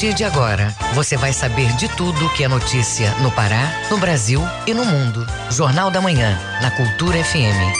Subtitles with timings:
[0.00, 4.40] partir de agora, você vai saber de tudo que é notícia no Pará, no Brasil
[4.66, 5.26] e no mundo.
[5.50, 7.76] Jornal da Manhã, na Cultura FM.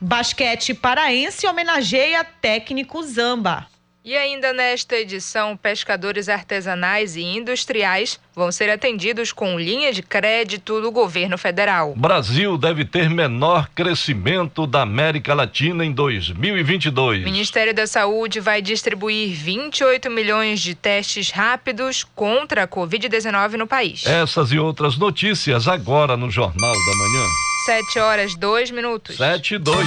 [0.00, 3.68] Basquete paraense homenageia técnico Zamba.
[4.06, 10.78] E ainda nesta edição, pescadores artesanais e industriais vão ser atendidos com linha de crédito
[10.82, 11.94] do governo federal.
[11.96, 17.22] Brasil deve ter menor crescimento da América Latina em 2022.
[17.22, 23.66] O Ministério da Saúde vai distribuir 28 milhões de testes rápidos contra a Covid-19 no
[23.66, 24.04] país.
[24.04, 27.26] Essas e outras notícias agora no Jornal da Manhã.
[27.64, 29.16] 7 horas, 2 minutos.
[29.16, 29.78] 7 e 2.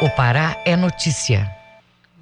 [0.00, 1.61] O Pará é notícia.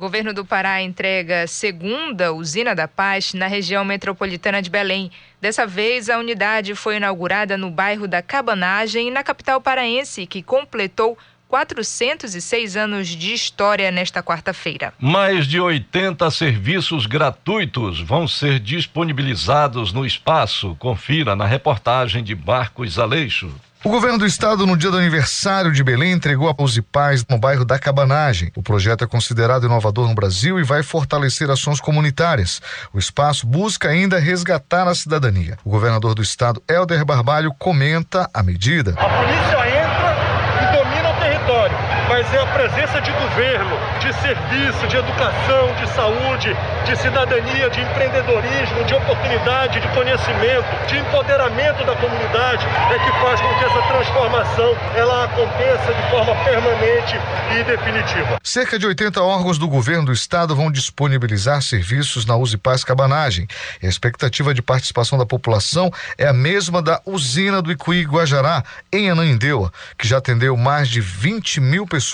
[0.01, 5.11] Governo do Pará entrega segunda usina da paz na região metropolitana de Belém.
[5.43, 11.19] Dessa vez, a unidade foi inaugurada no bairro da Cabanagem, na capital paraense, que completou
[11.49, 14.95] 406 anos de história nesta quarta-feira.
[14.99, 20.75] Mais de 80 serviços gratuitos vão ser disponibilizados no espaço.
[20.79, 23.55] Confira na reportagem de Marcos Aleixo.
[23.83, 27.39] O governo do estado, no dia do aniversário de Belém, entregou a Pouso Paz no
[27.39, 28.53] bairro da Cabanagem.
[28.55, 32.61] O projeto é considerado inovador no Brasil e vai fortalecer ações comunitárias.
[32.93, 35.57] O espaço busca ainda resgatar a cidadania.
[35.65, 38.91] O governador do estado, Helder Barbalho, comenta a medida.
[38.99, 40.15] A polícia entra
[40.61, 41.77] e domina o território,
[42.21, 46.55] mas é a presença de governo, de serviço, de educação, de saúde,
[46.85, 53.41] de cidadania, de empreendedorismo, de oportunidade, de conhecimento, de empoderamento da comunidade é que faz
[53.41, 57.17] com que essa transformação ela aconteça de forma permanente
[57.59, 58.39] e definitiva.
[58.43, 63.49] Cerca de 80 órgãos do governo do estado vão disponibilizar serviços na Use Paz Cabanagem.
[63.83, 69.09] A expectativa de participação da população é a mesma da usina do Icuí Guajará, em
[69.09, 72.10] Ananindeua, que já atendeu mais de 20 mil pessoas.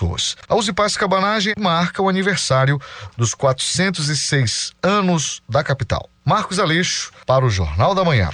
[0.48, 2.80] A Use Paz Cabanagem marca o aniversário
[3.16, 6.10] dos 406 anos da capital.
[6.24, 8.30] Marcos Aleixo, para o Jornal da Manhã.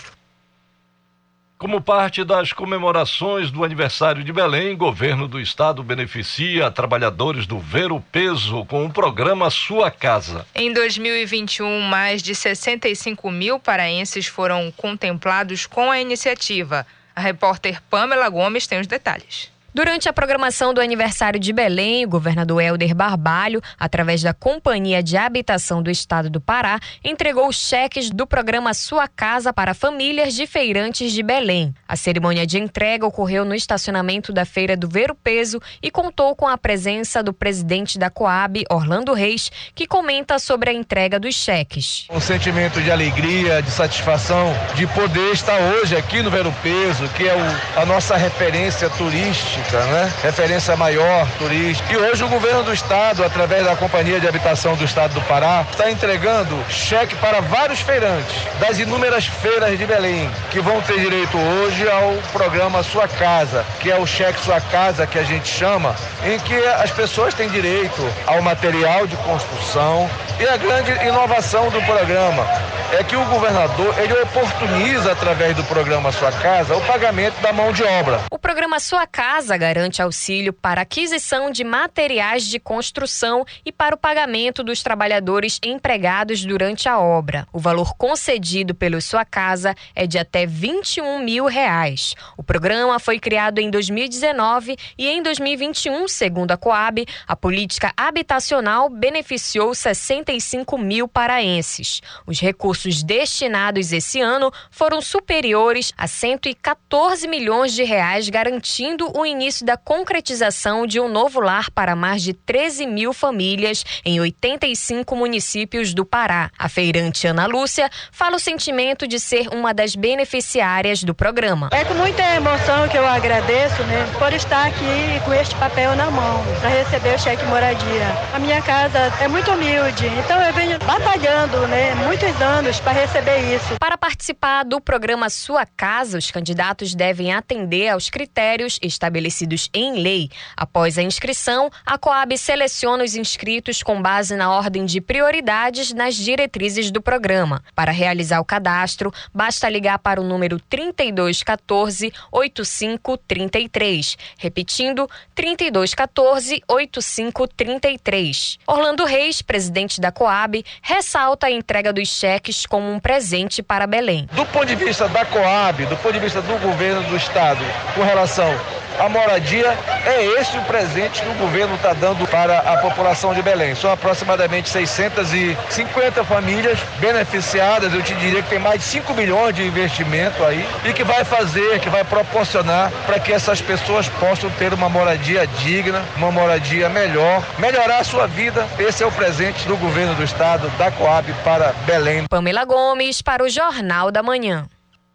[1.62, 7.60] Como parte das comemorações do aniversário de Belém, o governo do estado beneficia trabalhadores do
[7.60, 10.44] Ver o Peso com o programa Sua Casa.
[10.56, 16.84] Em 2021, mais de 65 mil paraenses foram contemplados com a iniciativa.
[17.14, 19.48] A repórter Pamela Gomes tem os detalhes.
[19.74, 25.16] Durante a programação do aniversário de Belém, o governador Helder Barbalho, através da Companhia de
[25.16, 31.10] Habitação do Estado do Pará, entregou cheques do programa Sua Casa para famílias de feirantes
[31.12, 31.74] de Belém.
[31.88, 36.36] A cerimônia de entrega ocorreu no estacionamento da Feira do Ver o Peso e contou
[36.36, 41.34] com a presença do presidente da Coab, Orlando Reis, que comenta sobre a entrega dos
[41.34, 42.06] cheques.
[42.10, 47.08] Um sentimento de alegria, de satisfação de poder estar hoje aqui no Ver o Peso,
[47.16, 50.12] que é o, a nossa referência turística né?
[50.22, 51.92] Referência maior, turística.
[51.92, 55.64] E hoje o governo do estado, através da Companhia de Habitação do Estado do Pará,
[55.70, 61.36] está entregando cheque para vários feirantes das inúmeras feiras de Belém, que vão ter direito
[61.38, 65.94] hoje ao programa Sua Casa, que é o cheque Sua Casa que a gente chama,
[66.24, 71.80] em que as pessoas têm direito ao material de construção e a grande inovação do
[71.82, 72.46] programa
[72.92, 77.72] é que o governador ele oportuniza através do programa Sua Casa o pagamento da mão
[77.72, 78.20] de obra.
[78.30, 83.98] O programa Sua Casa garante auxílio para aquisição de materiais de construção e para o
[83.98, 87.46] pagamento dos trabalhadores empregados durante a obra.
[87.52, 92.14] O valor concedido pelo Sua Casa é de até 21 mil reais.
[92.36, 98.88] O programa foi criado em 2019 e em 2021, segundo a Coab, a política habitacional
[98.88, 102.00] beneficiou 65 mil paraenses.
[102.26, 109.41] Os recursos destinados esse ano foram superiores a 114 milhões de reais, garantindo o início
[109.64, 115.92] da concretização de um novo lar para mais de 13 mil famílias em 85 municípios
[115.92, 116.50] do Pará.
[116.56, 121.70] A feirante Ana Lúcia fala o sentimento de ser uma das beneficiárias do programa.
[121.72, 126.10] É com muita emoção que eu agradeço, né, por estar aqui com este papel na
[126.10, 128.06] mão para receber o cheque moradia.
[128.32, 133.54] A minha casa é muito humilde, então eu venho batalhando, né, muitos anos para receber
[133.54, 133.76] isso.
[133.80, 139.31] Para participar do programa Sua Casa, os candidatos devem atender aos critérios estabelecidos
[139.72, 140.30] em lei.
[140.56, 146.14] Após a inscrição, a Coab seleciona os inscritos com base na ordem de prioridades nas
[146.14, 147.62] diretrizes do programa.
[147.74, 158.58] Para realizar o cadastro, basta ligar para o número 3214 8533, repetindo 3214 8533.
[158.66, 164.28] Orlando Reis, presidente da Coab, ressalta a entrega dos cheques como um presente para Belém.
[164.32, 167.64] Do ponto de vista da Coab, do ponto de vista do governo do estado,
[167.94, 168.52] com relação
[168.98, 173.42] à moradia, é esse o presente que o governo está dando para a população de
[173.42, 173.74] Belém.
[173.74, 179.66] São aproximadamente 650 famílias beneficiadas, eu te diria que tem mais de 5 milhões de
[179.66, 184.72] investimento aí e que vai fazer, que vai proporcionar para que essas pessoas possam ter
[184.72, 188.66] uma moradia digna, uma moradia melhor, melhorar a sua vida.
[188.78, 192.24] Esse é o presente do governo do estado, da Coab para Belém.
[192.28, 194.66] Pamela Gomes para o Jornal da Manhã.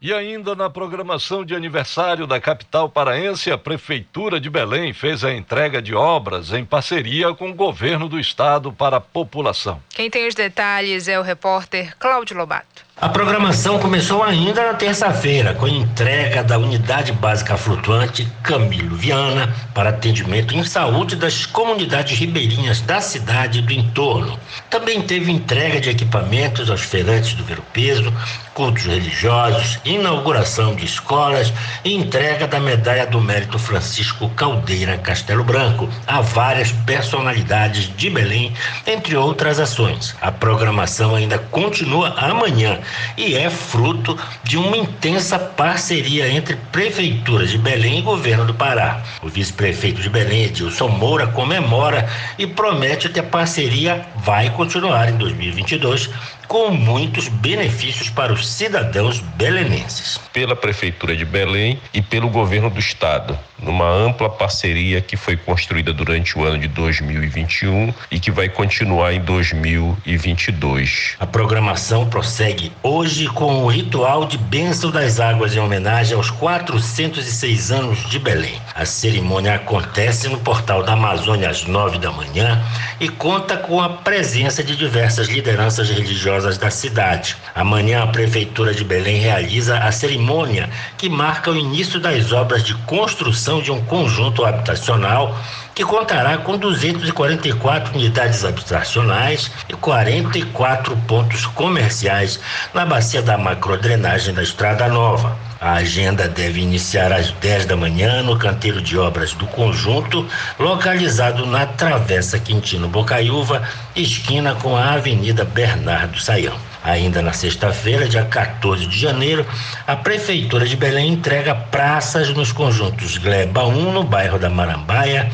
[0.07, 5.33] E ainda na programação de aniversário da capital paraense, a Prefeitura de Belém fez a
[5.33, 9.83] entrega de obras em parceria com o governo do estado para a população.
[9.89, 12.86] Quem tem os detalhes é o repórter Cláudio Lobato.
[12.99, 19.53] A programação começou ainda na terça-feira, com a entrega da Unidade Básica Flutuante Camilo Viana
[19.71, 24.39] para atendimento em saúde das comunidades ribeirinhas da cidade e do entorno.
[24.67, 28.11] Também teve entrega de equipamentos aos feirantes do Vero Peso,
[28.55, 31.53] cultos religiosos, inauguração de escolas
[31.85, 38.51] e entrega da Medalha do Mérito Francisco Caldeira Castelo Branco a várias personalidades de Belém,
[38.88, 40.15] entre outras ações.
[40.19, 42.79] A programação ainda continua amanhã
[43.17, 49.03] e é fruto de uma intensa parceria entre prefeituras de Belém e governo do Pará.
[49.21, 52.07] O vice-prefeito de Belém, Edilson Moura, comemora
[52.37, 56.09] e promete que a parceria vai continuar em 2022
[56.47, 60.17] com muitos benefícios para os cidadãos belenenses.
[60.31, 65.91] Pela Prefeitura de Belém e pelo governo do estado, numa ampla parceria que foi construída
[65.91, 71.15] durante o ano de 2021 e que vai continuar em 2022.
[71.19, 77.71] A programação prossegue hoje com o ritual de bênção das águas em homenagem aos 406
[77.71, 78.61] anos de Belém.
[78.73, 82.63] A cerimônia acontece no portal da Amazônia às nove da manhã
[82.99, 87.35] e conta com a presença de diversas lideranças religiosas da cidade.
[87.55, 92.75] Amanhã a Prefeitura de Belém realiza a cerimônia que marca o início das obras de
[92.85, 95.35] construção de um conjunto habitacional
[95.77, 102.39] que contará com 244 unidades habitacionais e 44 pontos comerciais
[102.74, 105.38] na bacia da macrodrenagem da Estrada Nova.
[105.62, 110.27] A agenda deve iniciar às 10 da manhã no canteiro de obras do conjunto,
[110.57, 113.62] localizado na Travessa Quintino Bocaiúva,
[113.95, 116.57] esquina com a Avenida Bernardo Saião.
[116.83, 119.45] Ainda na sexta-feira, dia 14 de janeiro,
[119.85, 125.30] a Prefeitura de Belém entrega praças nos conjuntos Gleba 1, no bairro da Marambaia,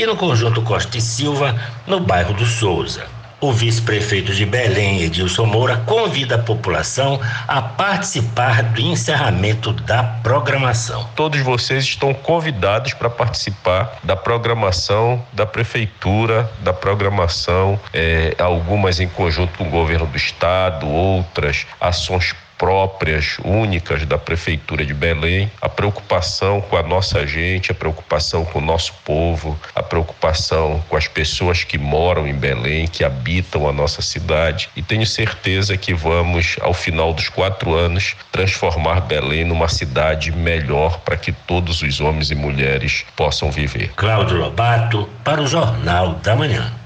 [0.00, 1.54] e no conjunto Costa e Silva,
[1.86, 3.04] no bairro do Souza.
[3.38, 11.06] O vice-prefeito de Belém, Edilson Moura, convida a população a participar do encerramento da programação.
[11.14, 19.08] Todos vocês estão convidados para participar da programação da prefeitura, da programação, é, algumas em
[19.08, 25.68] conjunto com o governo do estado, outras ações próprias, únicas da Prefeitura de Belém, a
[25.68, 31.08] preocupação com a nossa gente, a preocupação com o nosso povo, a preocupação com as
[31.08, 34.68] pessoas que moram em Belém, que habitam a nossa cidade.
[34.76, 41.00] E tenho certeza que vamos, ao final dos quatro anos, transformar Belém numa cidade melhor
[41.00, 43.90] para que todos os homens e mulheres possam viver.
[43.96, 46.79] Cláudio Lobato, para o Jornal da Manhã.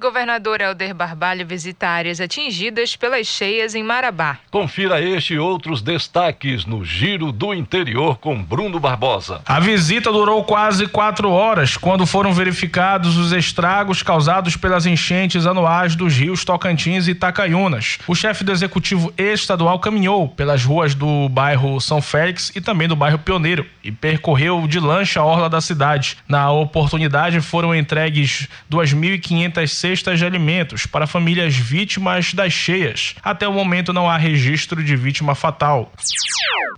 [0.00, 4.38] Governador Helder Barbalho visita áreas atingidas pelas cheias em Marabá.
[4.48, 9.40] Confira este e outros destaques no Giro do Interior com Bruno Barbosa.
[9.44, 15.96] A visita durou quase quatro horas quando foram verificados os estragos causados pelas enchentes anuais
[15.96, 17.98] dos rios Tocantins e Itacaiunas.
[18.06, 22.94] O chefe do executivo estadual caminhou pelas ruas do bairro São Félix e também do
[22.94, 26.18] bairro Pioneiro e percorreu de lancha a orla da cidade.
[26.28, 33.14] Na oportunidade foram entregues 2.500 cestas de alimentos para famílias vítimas das cheias.
[33.22, 35.90] Até o momento não há registro de vítima fatal.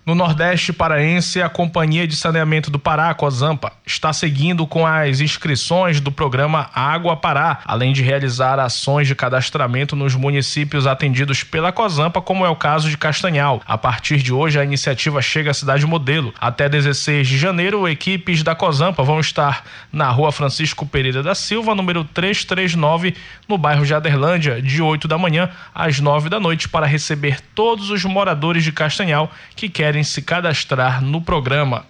[0.06, 6.00] No Nordeste paraense, a Companhia de Saneamento do Pará, COSAMPA, está seguindo com as inscrições
[6.00, 12.22] do programa Água Pará, além de realizar ações de cadastramento nos municípios atendidos pela COSAMPA,
[12.22, 13.60] como é o caso de Castanhal.
[13.66, 16.32] A partir de hoje, a iniciativa chega à cidade modelo.
[16.40, 21.74] Até 16 de janeiro, equipes da COSAMPA vão estar na rua Francisco Pereira da Silva,
[21.74, 23.00] número 339,
[23.49, 27.90] no bairro de Aderlândia, de 8 da manhã às 9 da noite, para receber todos
[27.90, 31.85] os moradores de Castanhal que querem se cadastrar no programa.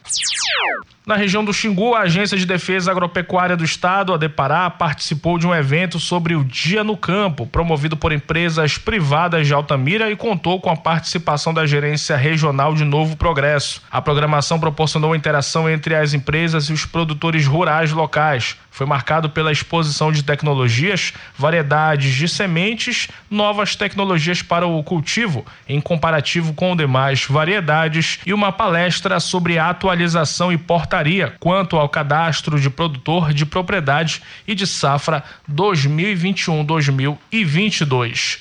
[1.11, 5.45] Na região do Xingu, a Agência de Defesa Agropecuária do Estado, a Depará, participou de
[5.45, 10.61] um evento sobre o Dia no Campo, promovido por empresas privadas de Altamira e contou
[10.61, 13.83] com a participação da Gerência Regional de Novo Progresso.
[13.91, 18.57] A programação proporcionou interação entre as empresas e os produtores rurais locais.
[18.71, 25.81] Foi marcado pela exposição de tecnologias, variedades de sementes, novas tecnologias para o cultivo, em
[25.81, 30.57] comparativo com demais variedades, e uma palestra sobre atualização e
[31.01, 38.41] portaria quanto ao cadastro de produtor de propriedade e de safra 2021-2022.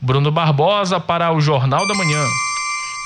[0.00, 2.22] Bruno Barbosa para o Jornal da Manhã.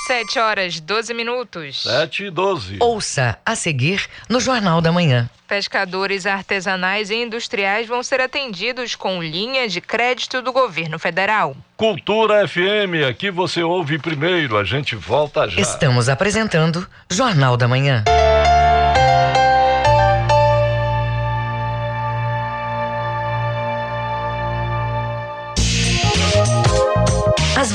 [0.06, 1.82] 7 horas 12 minutos.
[1.82, 2.76] 7 e 12.
[2.80, 5.28] Ouça a seguir no Jornal da Manhã.
[5.48, 11.56] Pescadores artesanais e industriais vão ser atendidos com linha de crédito do governo federal.
[11.76, 15.60] Cultura FM, aqui você ouve primeiro, a gente volta já.
[15.60, 18.04] Estamos apresentando Jornal da Manhã.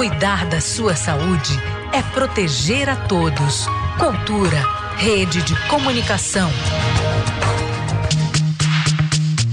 [0.00, 1.60] Cuidar da sua saúde
[1.92, 3.66] é proteger a todos.
[3.98, 4.66] Cultura,
[4.96, 6.50] rede de comunicação.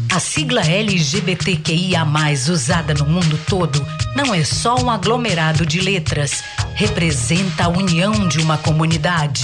[0.10, 2.06] A sigla LGBTQIA,
[2.48, 3.86] usada no mundo todo,
[4.16, 6.42] não é só um aglomerado de letras.
[6.76, 9.44] Representa a união de uma comunidade.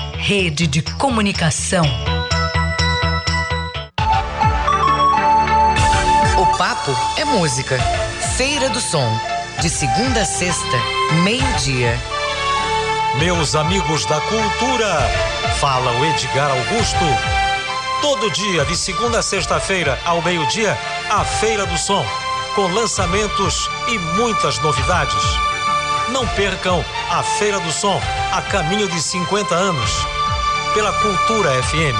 [0.21, 1.83] rede de comunicação.
[6.37, 7.79] O papo é música.
[8.37, 9.19] Feira do Som,
[9.61, 10.77] de segunda a sexta,
[11.23, 11.99] meio-dia.
[13.17, 14.99] Meus amigos da cultura,
[15.59, 17.05] fala o Edgar Augusto.
[17.99, 20.77] Todo dia, de segunda a sexta-feira, ao meio-dia,
[21.09, 22.05] a Feira do Som,
[22.55, 25.50] com lançamentos e muitas novidades.
[26.11, 27.99] Não percam a Feira do Som,
[28.33, 29.91] a caminho de 50 anos,
[30.73, 31.95] pela Cultura FM.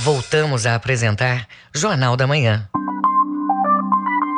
[0.00, 2.68] Voltamos a apresentar Jornal da Manhã.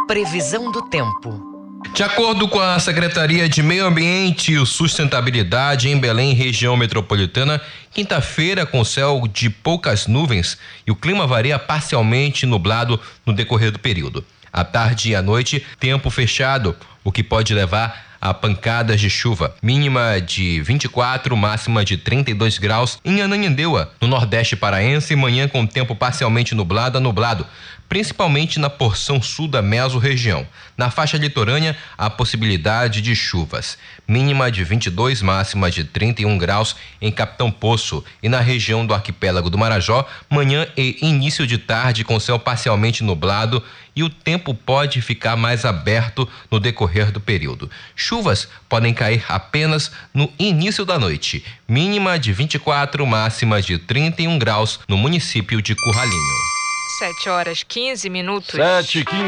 [0.06, 1.51] Previsão do tempo.
[1.94, 8.64] De acordo com a Secretaria de Meio Ambiente e Sustentabilidade em Belém, região metropolitana, quinta-feira
[8.64, 10.56] com céu de poucas nuvens
[10.86, 14.24] e o clima varia parcialmente nublado no decorrer do período.
[14.50, 19.54] À tarde e à noite, tempo fechado, o que pode levar a pancadas de chuva,
[19.60, 25.94] mínima de 24, máxima de 32 graus em Ananindeua, no Nordeste paraense, manhã com tempo
[25.96, 27.44] parcialmente nublado a nublado,
[27.92, 30.46] principalmente na porção sul da mesorregião.
[30.78, 33.76] Na faixa litorânea, a possibilidade de chuvas,
[34.08, 39.50] mínima de 22, máxima de 31 graus em Capitão Poço e na região do arquipélago
[39.50, 43.62] do Marajó, manhã e início de tarde com céu parcialmente nublado
[43.94, 47.70] e o tempo pode ficar mais aberto no decorrer do período.
[47.94, 54.80] Chuvas podem cair apenas no início da noite, mínima de 24, máxima de 31 graus
[54.88, 56.51] no município de Curralinho.
[56.88, 58.52] 7 horas 15 minutos.
[58.52, 59.22] 7 e 15.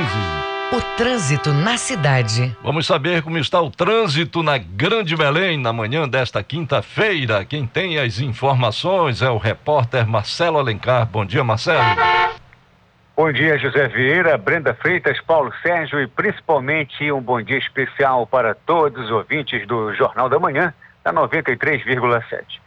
[0.72, 2.56] O trânsito na cidade.
[2.62, 7.44] Vamos saber como está o trânsito na Grande Belém na manhã desta quinta-feira.
[7.44, 11.06] Quem tem as informações é o repórter Marcelo Alencar.
[11.06, 11.84] Bom dia, Marcelo.
[13.16, 18.54] Bom dia, José Vieira, Brenda Freitas, Paulo Sérgio e principalmente um bom dia especial para
[18.54, 22.60] todos os ouvintes do Jornal da Manhã, da 93,7.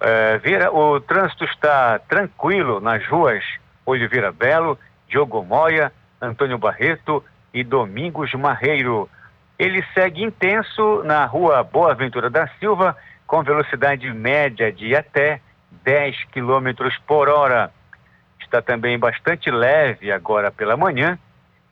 [0.00, 3.42] É, Vieira, o trânsito está tranquilo nas ruas
[3.90, 4.78] Oliveira Belo,
[5.08, 9.08] Diogo Moia, Antônio Barreto e Domingos Marreiro.
[9.58, 15.40] Ele segue intenso na rua Boa Ventura da Silva, com velocidade média de até
[15.84, 17.70] 10 km por hora
[18.50, 21.16] está também bastante leve agora pela manhã,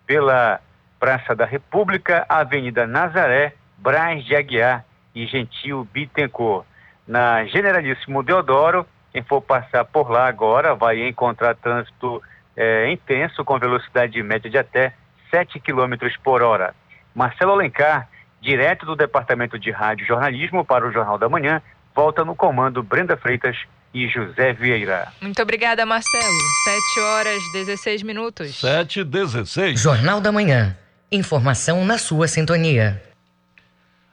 [0.06, 0.60] pela
[1.00, 4.84] Praça da República, Avenida Nazaré, Braz de Aguiar
[5.14, 6.64] e Gentil Bittencourt.
[7.06, 8.86] Na Generalíssimo Deodoro,
[9.18, 12.22] quem for passar por lá agora vai encontrar trânsito
[12.56, 14.92] é, intenso com velocidade média de até
[15.30, 16.72] 7 km por hora.
[17.14, 18.08] Marcelo Alencar,
[18.40, 21.60] direto do Departamento de Rádio e Jornalismo para o Jornal da Manhã,
[21.94, 23.56] volta no comando Brenda Freitas
[23.92, 25.08] e José Vieira.
[25.20, 26.40] Muito obrigada, Marcelo.
[26.64, 28.60] 7 horas 16 minutos.
[28.60, 29.80] 7 16.
[29.80, 30.76] Jornal da Manhã.
[31.10, 33.02] Informação na sua sintonia.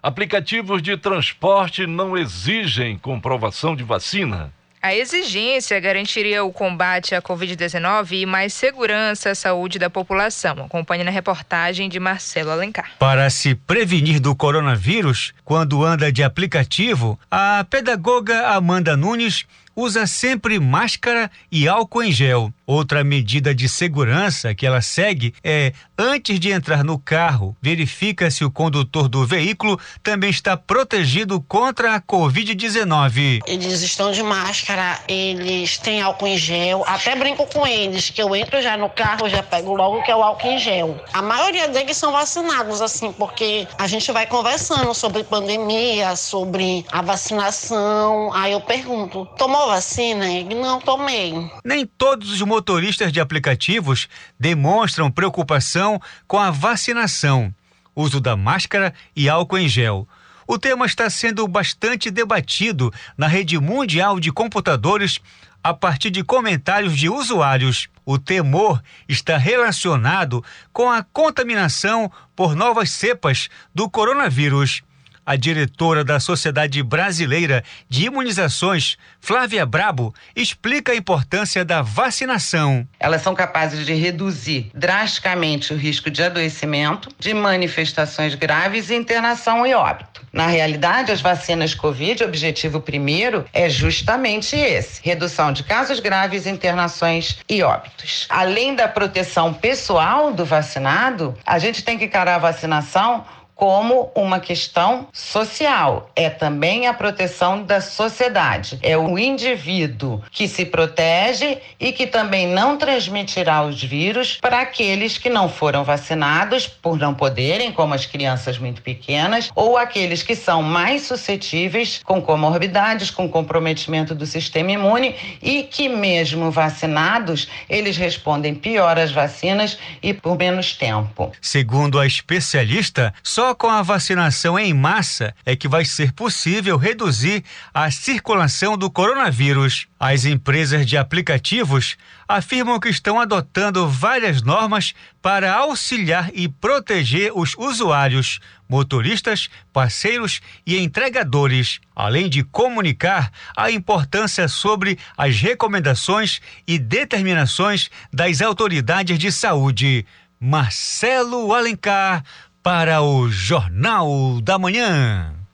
[0.02, 4.52] Aplicativos de transporte não exigem comprovação de vacina.
[4.86, 10.63] A exigência garantiria o combate à Covid-19 e mais segurança à saúde da população.
[10.63, 12.92] Acompanhe na reportagem de Marcelo Alencar.
[13.00, 20.60] Para se prevenir do coronavírus, quando anda de aplicativo, a pedagoga Amanda Nunes usa sempre
[20.60, 22.54] máscara e álcool em gel.
[22.67, 28.43] Outra medida de segurança que ela segue é, antes de entrar no carro, verifica se
[28.43, 33.41] o condutor do veículo também está protegido contra a Covid-19.
[33.45, 36.84] Eles estão de máscara, eles têm álcool em gel.
[36.88, 40.15] Até brinco com eles, que eu entro já no carro, já pego logo que é
[40.15, 41.00] o álcool em gel.
[41.13, 47.01] A maioria deles são vacinados, assim, porque a gente vai conversando sobre pandemia, sobre a
[47.01, 48.34] vacinação.
[48.34, 50.27] Aí eu pergunto, tomou vacina?
[50.27, 51.50] Ele, não, tomei.
[51.63, 54.08] Nem todos os motoristas de aplicativos
[54.40, 57.54] demonstram preocupação com a vacinação,
[57.94, 60.08] uso da máscara e álcool em gel.
[60.48, 65.20] O tema está sendo bastante debatido na rede mundial de computadores
[65.62, 67.89] a partir de comentários de usuários.
[68.06, 70.41] O temor está relacionado
[70.72, 74.82] com a contaminação por novas cepas do coronavírus.
[75.26, 82.88] A diretora da Sociedade Brasileira de Imunizações, Flávia Brabo, explica a importância da vacinação.
[83.00, 89.74] Elas são capazes de reduzir drasticamente o risco de adoecimento, de manifestações graves internação e
[89.74, 90.22] óbito.
[90.32, 96.46] Na realidade, as vacinas Covid, o objetivo primeiro é justamente esse: redução de casos graves,
[96.46, 98.28] internações e óbitos.
[98.30, 104.39] Além da proteção pessoal do vacinado, a gente tem que encarar a vacinação como uma
[104.39, 106.12] questão social.
[106.15, 108.78] É também a proteção da sociedade.
[108.82, 115.18] É o indivíduo que se protege e que também não transmitirá os vírus para aqueles
[115.18, 120.36] que não foram vacinados por não poderem, como as crianças muito pequenas, ou aqueles que
[120.36, 127.96] são mais suscetíveis com comorbidades, com comprometimento do sistema imune e que mesmo vacinados, eles
[127.96, 131.32] respondem pior às vacinas e por menos tempo.
[131.41, 136.77] Segundo a especialista, só só com a vacinação em massa é que vai ser possível
[136.77, 139.86] reduzir a circulação do coronavírus.
[139.99, 141.95] As empresas de aplicativos
[142.27, 150.79] afirmam que estão adotando várias normas para auxiliar e proteger os usuários, motoristas, parceiros e
[150.79, 160.03] entregadores, além de comunicar a importância sobre as recomendações e determinações das autoridades de saúde.
[160.39, 162.23] Marcelo Alencar
[162.65, 165.44] para o Jornal da Manhã.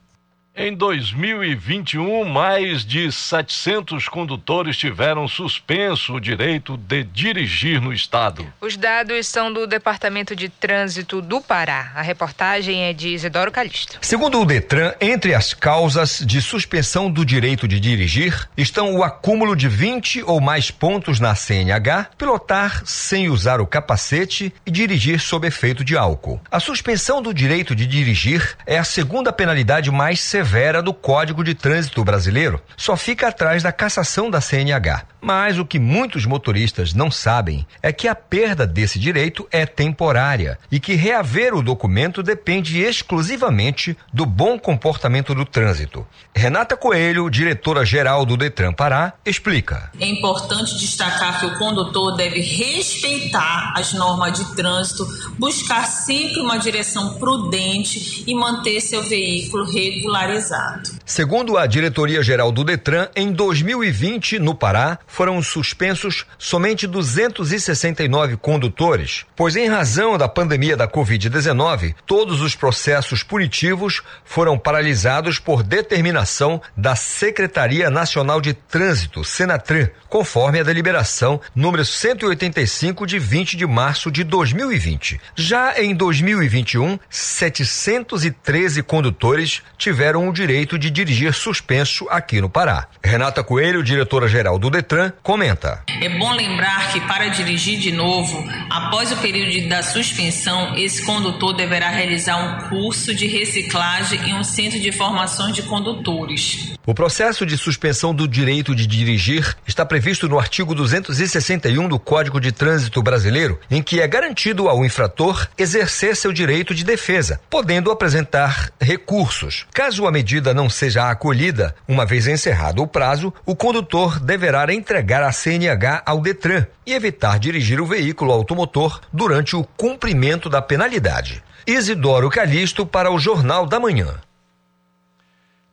[0.54, 8.46] Em 2021, mais de 700 condutores tiveram suspenso o direito de dirigir no estado.
[8.60, 11.90] Os dados são do Departamento de Trânsito do Pará.
[11.94, 13.96] A reportagem é de Isidoro Calixto.
[14.02, 19.56] Segundo o Detran, entre as causas de suspensão do direito de dirigir estão o acúmulo
[19.56, 25.48] de 20 ou mais pontos na CNH, pilotar sem usar o capacete e dirigir sob
[25.48, 26.38] efeito de álcool.
[26.50, 31.44] A suspensão do direito de dirigir é a segunda penalidade mais severa severa do Código
[31.44, 35.11] de Trânsito Brasileiro, só fica atrás da cassação da CNH.
[35.24, 40.58] Mas o que muitos motoristas não sabem é que a perda desse direito é temporária
[40.68, 46.04] e que reaver o documento depende exclusivamente do bom comportamento do trânsito.
[46.34, 49.92] Renata Coelho, diretora-geral do Detran Pará, explica.
[50.00, 55.06] É importante destacar que o condutor deve respeitar as normas de trânsito,
[55.38, 60.90] buscar sempre uma direção prudente e manter seu veículo regularizado.
[61.04, 69.54] Segundo a diretoria-geral do Detran, em 2020, no Pará, foram suspensos somente 269 condutores, pois,
[69.56, 76.96] em razão da pandemia da Covid-19, todos os processos punitivos foram paralisados por determinação da
[76.96, 84.24] Secretaria Nacional de Trânsito, Senatran, conforme a deliberação número 185 de 20 de março de
[84.24, 85.20] 2020.
[85.36, 92.86] Já em 2021, 713 condutores tiveram o direito de dirigir suspenso aqui no Pará.
[93.04, 95.82] Renata Coelho, diretora-geral do Detran, comenta.
[96.00, 101.54] É bom lembrar que para dirigir de novo, após o período da suspensão, esse condutor
[101.54, 106.72] deverá realizar um curso de reciclagem em um centro de formação de condutores.
[106.86, 112.40] O processo de suspensão do direito de dirigir está previsto no artigo 261 do Código
[112.40, 117.90] de Trânsito Brasileiro, em que é garantido ao infrator exercer seu direito de defesa, podendo
[117.90, 119.66] apresentar recursos.
[119.72, 124.91] Caso a medida não seja acolhida, uma vez encerrado o prazo, o condutor deverá entregar
[124.98, 131.42] a CNH ao Detran e evitar dirigir o veículo automotor durante o cumprimento da penalidade.
[131.66, 134.20] Isidoro Calixto para o Jornal da Manhã.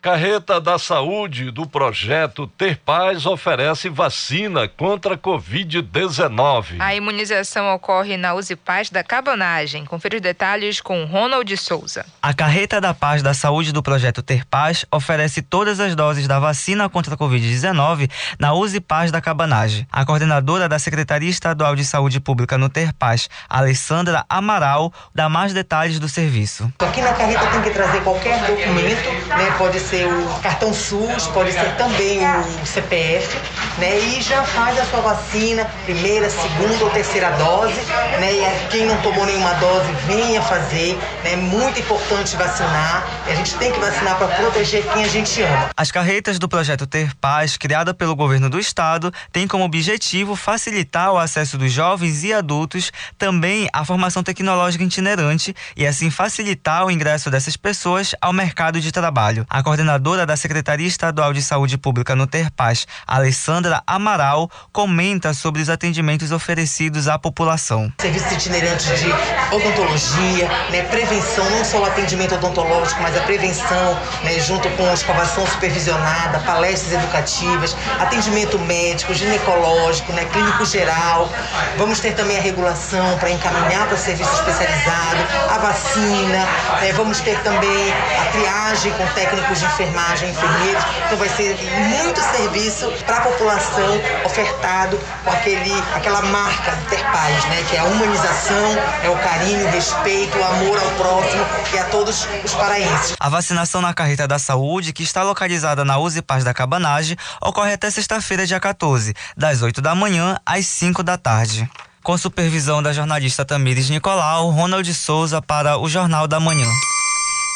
[0.02, 6.78] Carreta da Saúde do projeto Ter Paz oferece vacina contra a Covid-19.
[6.80, 9.84] A imunização ocorre na Use Paz da Cabanagem.
[9.84, 12.06] Confira os detalhes com Ronald Souza.
[12.22, 16.40] A Carreta da Paz da Saúde do projeto Ter Paz oferece todas as doses da
[16.40, 18.10] vacina contra a Covid-19
[18.40, 19.86] na Use Paz da Cabanagem.
[19.92, 25.54] A coordenadora da Secretaria Estadual de Saúde Pública no Ter Paz, Alessandra Amaral, dá mais
[25.54, 26.72] detalhes do serviço.
[26.80, 29.52] Aqui na carreta tem que trazer qualquer documento, né?
[29.58, 32.20] Pode ser ser o cartão SUS, pode ser também
[32.62, 33.38] o CPF,
[33.80, 33.98] né?
[33.98, 37.80] E já faz a sua vacina, primeira, segunda ou terceira dose,
[38.20, 38.34] né?
[38.34, 40.98] E quem não tomou nenhuma dose, venha fazer.
[41.24, 41.38] É né?
[41.38, 43.08] muito importante vacinar.
[43.28, 45.70] A gente tem que vacinar para proteger quem a gente ama.
[45.76, 51.12] As carretas do projeto Ter Paz, criada pelo governo do estado, tem como objetivo facilitar
[51.12, 56.92] o acesso dos jovens e adultos, também a formação tecnológica itinerante e assim facilitar o
[56.92, 59.46] ingresso dessas pessoas ao mercado de trabalho.
[59.50, 65.70] A coordenadora da Secretaria Estadual de Saúde Pública no Terpaz, Alessandra Amaral, comenta sobre os
[65.70, 67.90] atendimentos oferecidos à população.
[68.02, 69.10] Serviços itinerantes de
[69.56, 75.48] odontologia, né, prevenção, não só o atendimento odontológico, mas a prevenção, né, junto com escovação
[75.48, 81.30] supervisionada, palestras educativas, atendimento médico, ginecológico, né, clínico geral.
[81.78, 86.46] Vamos ter também a regulação para encaminhar para serviço especializado, a vacina,
[86.82, 90.84] né, vamos ter também a triagem com técnicos de enfermagem, enfermeiros.
[91.06, 91.58] Então vai ser
[91.90, 97.64] muito serviço para a população ofertado com aquele, aquela marca Interpaz, né?
[97.70, 101.84] Que é a humanização, é o carinho, o respeito, o amor ao próximo e a
[101.86, 103.16] todos os paraenses.
[103.20, 107.74] A vacinação na carreta da saúde, que está localizada na Use Paz da Cabanagem, ocorre
[107.74, 111.70] até sexta-feira, dia 14, das 8 da manhã às 5 da tarde.
[112.02, 116.68] Com supervisão da jornalista Tamires Nicolau, Ronald Souza para o Jornal da Manhã.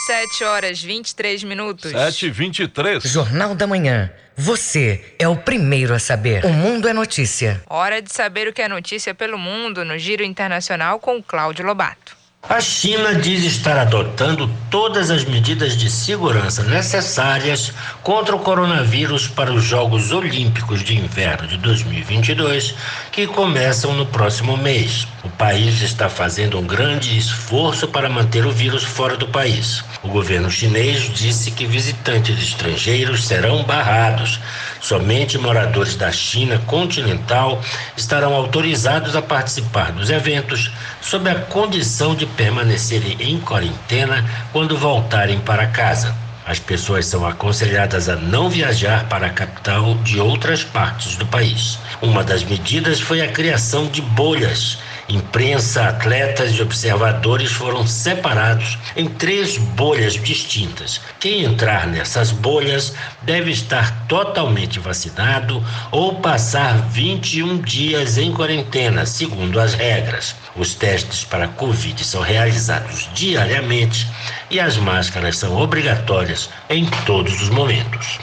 [0.06, 1.92] 7 horas 23 minutos.
[1.92, 4.12] 7 e 23 Jornal da Manhã.
[4.36, 6.44] Você é o primeiro a saber.
[6.44, 7.64] O Mundo é Notícia.
[7.70, 12.23] Hora de saber o que é notícia pelo mundo no Giro Internacional com Cláudio Lobato.
[12.50, 17.72] A China diz estar adotando todas as medidas de segurança necessárias
[18.04, 22.76] contra o coronavírus para os Jogos Olímpicos de Inverno de 2022,
[23.14, 25.08] que começam no próximo mês.
[25.24, 29.82] O país está fazendo um grande esforço para manter o vírus fora do país.
[30.04, 34.38] O governo chinês disse que visitantes estrangeiros serão barrados.
[34.82, 37.62] Somente moradores da China continental
[37.96, 45.40] estarão autorizados a participar dos eventos sob a condição de permanecerem em quarentena quando voltarem
[45.40, 46.16] para casa.
[46.46, 51.80] As pessoas são aconselhadas a não viajar para a capital de outras partes do país.
[52.02, 54.78] Uma das medidas foi a criação de bolhas
[55.10, 61.02] Imprensa, atletas e observadores foram separados em três bolhas distintas.
[61.20, 69.60] Quem entrar nessas bolhas deve estar totalmente vacinado ou passar 21 dias em quarentena, segundo
[69.60, 70.36] as regras.
[70.56, 74.08] Os testes para Covid são realizados diariamente
[74.50, 78.20] e as máscaras são obrigatórias em todos os momentos.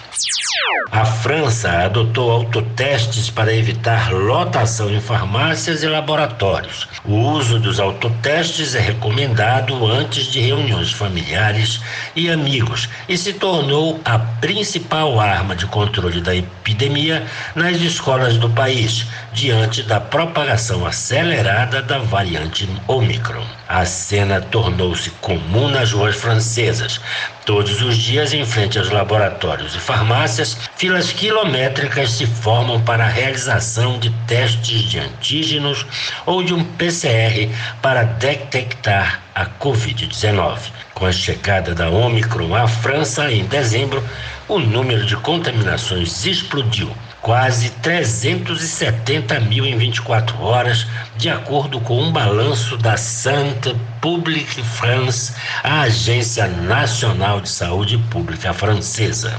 [0.90, 6.88] A França adotou autotestes para evitar lotação em farmácias e laboratórios.
[7.04, 11.80] O uso dos autotestes é recomendado antes de reuniões familiares
[12.14, 18.50] e amigos e se tornou a principal arma de controle da epidemia nas escolas do
[18.50, 23.59] país, diante da propagação acelerada da variante Omicron.
[23.72, 27.00] A cena tornou-se comum nas ruas francesas.
[27.46, 33.08] Todos os dias, em frente aos laboratórios e farmácias, filas quilométricas se formam para a
[33.08, 35.86] realização de testes de antígenos
[36.26, 37.48] ou de um PCR
[37.80, 40.58] para detectar a Covid-19.
[40.92, 44.02] Com a chegada da Omicron à França em dezembro,
[44.48, 46.90] o número de contaminações explodiu
[47.22, 55.32] quase 370 mil em 24 horas, de acordo com um balanço da Santa Publique France,
[55.62, 59.38] a Agência Nacional de Saúde Pública Francesa.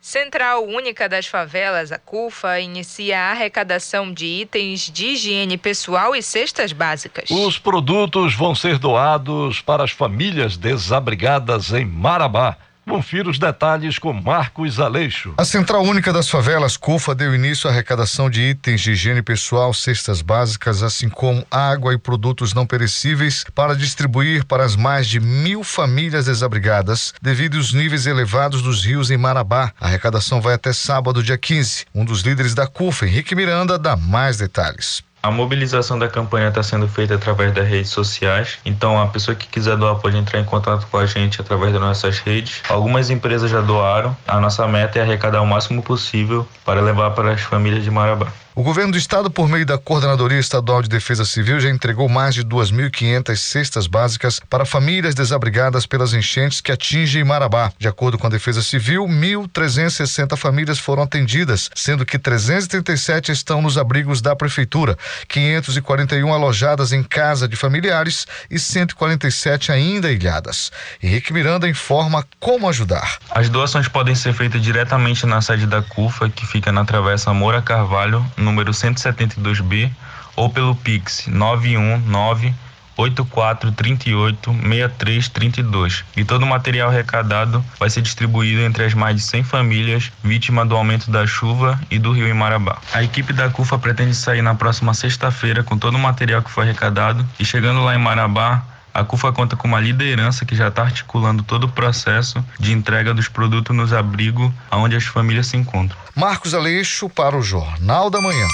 [0.00, 6.22] Central Única das Favelas, a CUFA, inicia a arrecadação de itens de higiene pessoal e
[6.22, 7.28] cestas básicas.
[7.30, 12.56] Os produtos vão ser doados para as famílias desabrigadas em Marabá.
[12.88, 15.34] Confira os detalhes com Marcos Aleixo.
[15.36, 19.74] A Central Única das Favelas, CUFA, deu início à arrecadação de itens de higiene pessoal,
[19.74, 25.20] cestas básicas, assim como água e produtos não perecíveis para distribuir para as mais de
[25.20, 29.70] mil famílias desabrigadas devido aos níveis elevados dos rios em Marabá.
[29.78, 31.84] A arrecadação vai até sábado, dia 15.
[31.94, 35.06] Um dos líderes da CUFA, Henrique Miranda, dá mais detalhes.
[35.28, 39.46] A mobilização da campanha está sendo feita através das redes sociais, então a pessoa que
[39.46, 42.62] quiser doar pode entrar em contato com a gente através das nossas redes.
[42.66, 47.32] Algumas empresas já doaram, a nossa meta é arrecadar o máximo possível para levar para
[47.32, 48.28] as famílias de Marabá.
[48.58, 52.34] O governo do estado, por meio da Coordenadoria Estadual de Defesa Civil, já entregou mais
[52.34, 57.72] de 2.500 cestas básicas para famílias desabrigadas pelas enchentes que atingem Marabá.
[57.78, 63.78] De acordo com a Defesa Civil, 1.360 famílias foram atendidas, sendo que 337 estão nos
[63.78, 70.72] abrigos da Prefeitura, 541 alojadas em casa de familiares e 147 ainda ilhadas.
[71.00, 73.18] Henrique Miranda informa como ajudar.
[73.30, 77.62] As doações podem ser feitas diretamente na sede da CUFA, que fica na Travessa Moura
[77.62, 79.90] Carvalho, número 172B,
[80.34, 82.54] ou pelo Pix 919
[82.98, 86.04] 8438 6332.
[86.16, 90.68] E todo o material arrecadado vai ser distribuído entre as mais de 100 famílias vítimas
[90.68, 92.78] do aumento da chuva e do rio em Marabá.
[92.92, 96.64] A equipe da CUFA pretende sair na próxima sexta-feira com todo o material que foi
[96.64, 98.64] arrecadado e chegando lá em Marabá,
[98.98, 103.14] a CUFA conta com uma liderança que já está articulando todo o processo de entrega
[103.14, 105.96] dos produtos nos abrigos onde as famílias se encontram.
[106.16, 108.46] Marcos Aleixo para o Jornal da Manhã.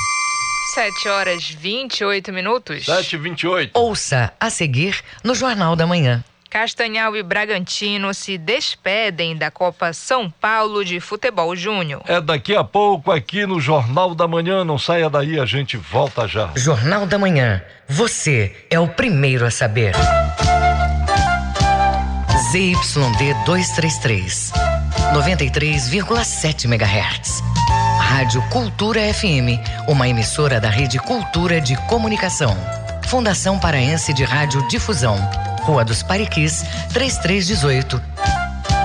[0.74, 2.84] 7 horas 28 minutos.
[2.84, 6.22] 7 28 Ouça a seguir no Jornal da Manhã.
[6.54, 12.00] Castanhal e Bragantino se despedem da Copa São Paulo de Futebol Júnior.
[12.06, 14.62] É daqui a pouco aqui no Jornal da Manhã.
[14.62, 16.52] Não saia daí, a gente volta já.
[16.54, 17.60] Jornal da Manhã.
[17.88, 19.96] Você é o primeiro a saber.
[22.52, 24.52] ZYD 233,
[25.12, 27.42] 93,7 MHz.
[27.98, 32.56] Rádio Cultura FM, uma emissora da Rede Cultura de Comunicação.
[33.06, 35.16] Fundação Paraense de Rádio Difusão.
[35.62, 38.00] Rua dos Pariquis, 3318.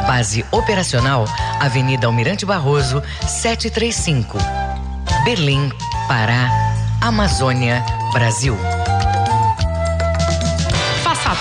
[0.08, 1.26] Base operacional,
[1.60, 4.38] Avenida Almirante Barroso, 735.
[5.24, 5.72] Berlim,
[6.08, 6.50] Pará,
[7.02, 8.58] Amazônia, Brasil.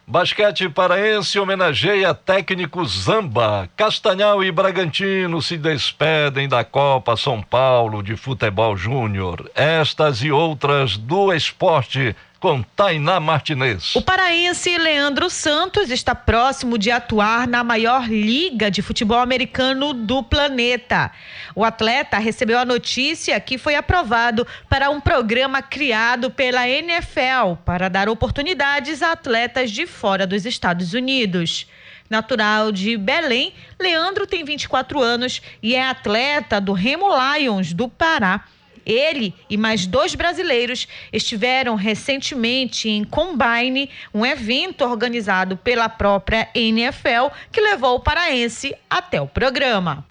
[0.04, 3.68] Basquete paraense homenageia técnico Zamba.
[3.76, 9.50] Castanhal e Bragantino se despedem da Copa São Paulo de Futebol Júnior.
[9.54, 13.94] Estas e outras do esporte com Tainá Martinez.
[13.96, 20.22] O paraense Leandro Santos está próximo de atuar na maior liga de futebol americano do
[20.22, 21.10] planeta.
[21.54, 27.88] O atleta recebeu a notícia que foi aprovado para um programa criado pela NFL para
[27.88, 31.66] dar oportunidades a atletas de fora dos Estados Unidos.
[32.08, 38.44] Natural de Belém, Leandro tem 24 anos e é atleta do Remo Lions do Pará.
[38.88, 47.28] Ele e mais dois brasileiros estiveram recentemente em Combine, um evento organizado pela própria NFL
[47.52, 50.06] que levou o paraense até o programa.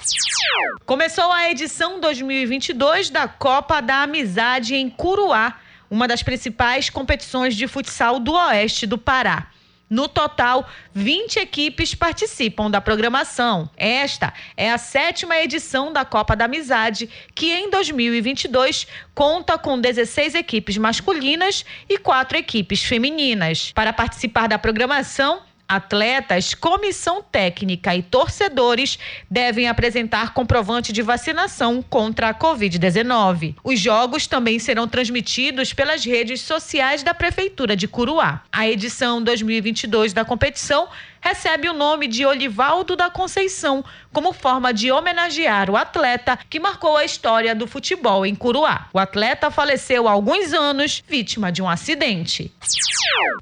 [0.85, 5.55] Começou a edição 2022 da Copa da Amizade em Curuá,
[5.89, 9.47] uma das principais competições de futsal do oeste do Pará.
[9.89, 13.69] No total, 20 equipes participam da programação.
[13.77, 20.35] Esta é a sétima edição da Copa da Amizade, que em 2022 conta com 16
[20.35, 23.71] equipes masculinas e quatro equipes femininas.
[23.71, 28.97] Para participar da programação, Atletas, comissão técnica e torcedores
[29.29, 33.55] devem apresentar comprovante de vacinação contra a Covid-19.
[33.63, 38.41] Os jogos também serão transmitidos pelas redes sociais da Prefeitura de Curuá.
[38.51, 40.87] A edição 2022 da competição
[41.21, 46.97] recebe o nome de Olivaldo da Conceição, como forma de homenagear o atleta que marcou
[46.97, 48.87] a história do futebol em Curuá.
[48.93, 52.51] O atleta faleceu há alguns anos, vítima de um acidente.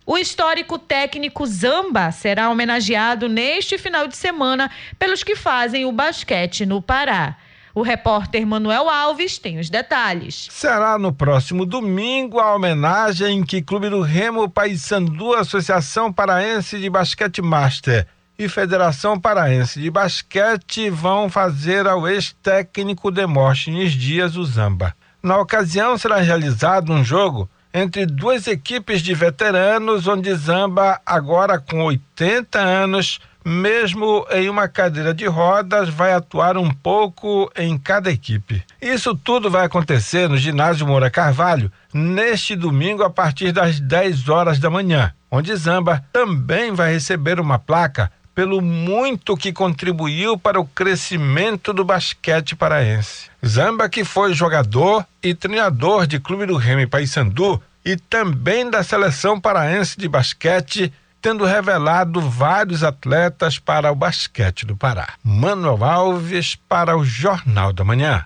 [0.05, 6.65] O histórico técnico Zamba será homenageado neste final de semana pelos que fazem o basquete
[6.65, 7.37] no Pará.
[7.75, 10.47] O repórter Manuel Alves tem os detalhes.
[10.49, 17.41] Será no próximo domingo a homenagem que Clube do Remo Paysandu, Associação Paraense de Basquete
[17.41, 18.07] Master
[18.39, 24.95] e Federação Paraense de Basquete vão fazer ao ex-técnico Demóstenes Dias Uzamba.
[25.21, 31.83] Na ocasião será realizado um jogo entre duas equipes de veteranos, onde Zamba, agora com
[31.83, 38.63] 80 anos, mesmo em uma cadeira de rodas, vai atuar um pouco em cada equipe.
[38.81, 44.57] Isso tudo vai acontecer no ginásio Moura Carvalho neste domingo a partir das 10 horas
[44.57, 50.65] da manhã, onde Zamba também vai receber uma placa pelo muito que contribuiu para o
[50.65, 53.29] crescimento do basquete paraense.
[53.45, 58.83] Zamba que foi jogador e treinador de Clube do Remo e Paysandu e também da
[58.83, 60.91] seleção paraense de basquete
[61.25, 65.15] tendo revelado vários atletas para o basquete do Pará.
[65.23, 68.23] Manuel Alves para o Jornal da Manhã.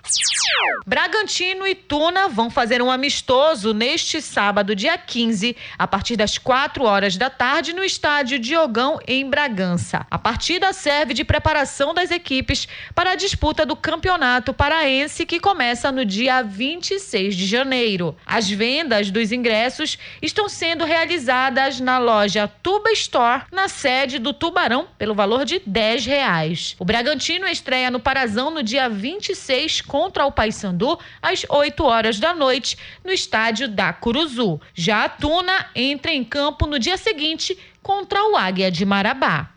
[0.86, 6.84] Bragantino e Tuna vão fazer um amistoso neste sábado, dia 15, a partir das 4
[6.84, 10.06] horas da tarde, no estádio Diogão, em Bragança.
[10.10, 15.92] A partida serve de preparação das equipes para a disputa do Campeonato Paraense, que começa
[15.92, 18.16] no dia 26 de janeiro.
[18.26, 24.88] As vendas dos ingressos estão sendo realizadas na loja Tuba Store, na sede do Tubarão,
[24.98, 26.76] pelo valor de 10 reais.
[26.78, 32.34] O Bragantino estreia no Parazão no dia 26 contra o Paysandu, às 8 horas da
[32.34, 34.60] noite, no estádio da Curuzu.
[34.74, 39.50] Já a Tuna entra em campo no dia seguinte, contra o Águia de Marabá.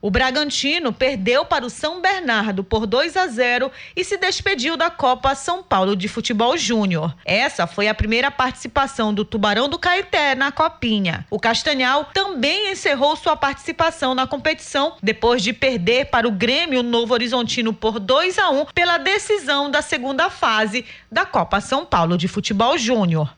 [0.00, 4.90] O Bragantino perdeu para o São Bernardo por 2 a 0 e se despediu da
[4.90, 7.14] Copa São Paulo de Futebol Júnior.
[7.24, 11.24] Essa foi a primeira participação do Tubarão do Caeté na Copinha.
[11.30, 17.14] O Castanhal também encerrou sua participação na competição depois de perder para o Grêmio Novo
[17.14, 22.26] Horizontino por 2 a 1 pela decisão da segunda fase da Copa São Paulo de
[22.26, 23.32] Futebol Júnior.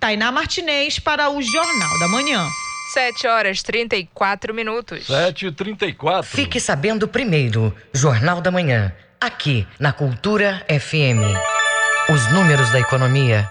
[0.00, 2.46] Tainá Martinez para o Jornal da Manhã.
[2.92, 5.06] 7 horas 34 minutos.
[5.06, 11.34] 7 e 34 Fique sabendo primeiro, Jornal da Manhã, aqui na Cultura FM.
[12.08, 13.50] Os números da economia.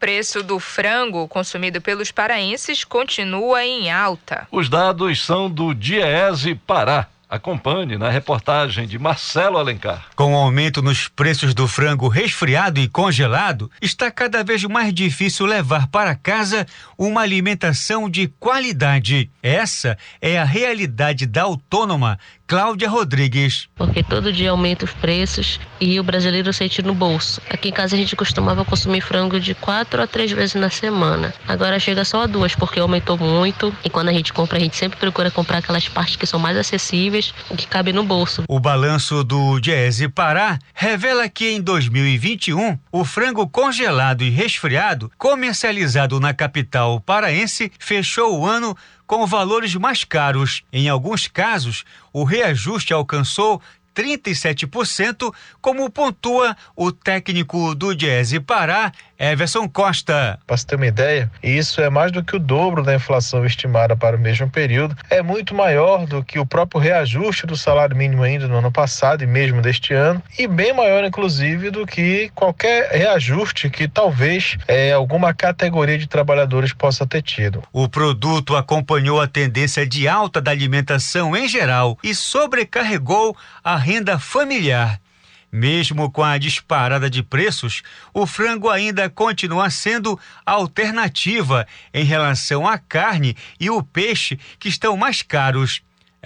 [0.00, 4.48] Preço do frango consumido pelos paraenses continua em alta.
[4.50, 7.06] Os dados são do Diese Pará.
[7.30, 10.06] Acompanhe na reportagem de Marcelo Alencar.
[10.16, 15.44] Com o aumento nos preços do frango resfriado e congelado, está cada vez mais difícil
[15.44, 16.66] levar para casa
[16.96, 19.30] uma alimentação de qualidade.
[19.42, 22.18] Essa é a realidade da autônoma
[22.48, 23.68] Cláudia Rodrigues.
[23.76, 27.42] Porque todo dia aumenta os preços e o brasileiro sente no bolso.
[27.50, 31.34] Aqui em casa a gente costumava consumir frango de quatro a três vezes na semana.
[31.46, 34.76] Agora chega só a duas porque aumentou muito e quando a gente compra a gente
[34.76, 38.42] sempre procura comprar aquelas partes que são mais acessíveis e que cabem no bolso.
[38.48, 46.18] O balanço do Diese Pará revela que em 2021 o frango congelado e resfriado comercializado
[46.18, 48.74] na capital paraense fechou o ano
[49.08, 50.62] com valores mais caros.
[50.70, 53.60] Em alguns casos, o reajuste alcançou
[53.98, 60.38] 37%, como pontua o técnico do Diese Pará, Everson Costa.
[60.46, 63.96] Para você ter uma ideia, isso é mais do que o dobro da inflação estimada
[63.96, 68.22] para o mesmo período, é muito maior do que o próprio reajuste do salário mínimo
[68.22, 72.90] ainda no ano passado e mesmo deste ano, e bem maior, inclusive, do que qualquer
[72.92, 77.64] reajuste que talvez é, alguma categoria de trabalhadores possa ter tido.
[77.72, 84.18] O produto acompanhou a tendência de alta da alimentação em geral e sobrecarregou a renda
[84.18, 85.00] familiar.
[85.50, 87.82] Mesmo com a disparada de preços,
[88.12, 94.94] o frango ainda continua sendo alternativa em relação à carne e o peixe, que estão
[94.94, 95.80] mais caros.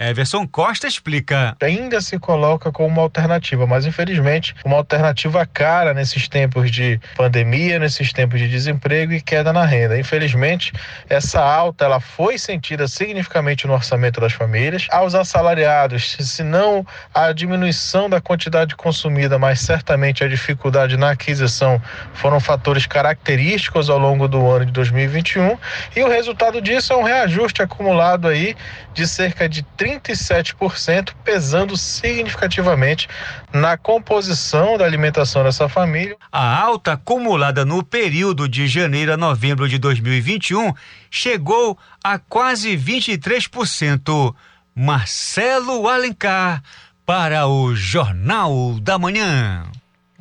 [0.09, 1.55] Everson Costa explica.
[1.61, 7.79] Ainda se coloca como uma alternativa, mas infelizmente uma alternativa cara nesses tempos de pandemia,
[7.79, 9.97] nesses tempos de desemprego e queda na renda.
[9.97, 10.73] Infelizmente,
[11.09, 14.87] essa alta ela foi sentida significativamente no orçamento das famílias.
[14.91, 21.81] Aos assalariados, se não a diminuição da quantidade consumida, mas certamente a dificuldade na aquisição
[22.13, 25.57] foram fatores característicos ao longo do ano de 2021
[25.95, 28.55] e o resultado disso é um reajuste acumulado aí
[28.93, 29.63] de cerca de
[29.99, 33.07] 37%, pesando significativamente
[33.51, 36.15] na composição da alimentação dessa família.
[36.31, 40.73] A alta acumulada no período de janeiro a novembro de 2021
[41.09, 44.33] chegou a quase 23%.
[44.75, 46.63] Marcelo Alencar
[47.05, 49.65] para o Jornal da Manhã.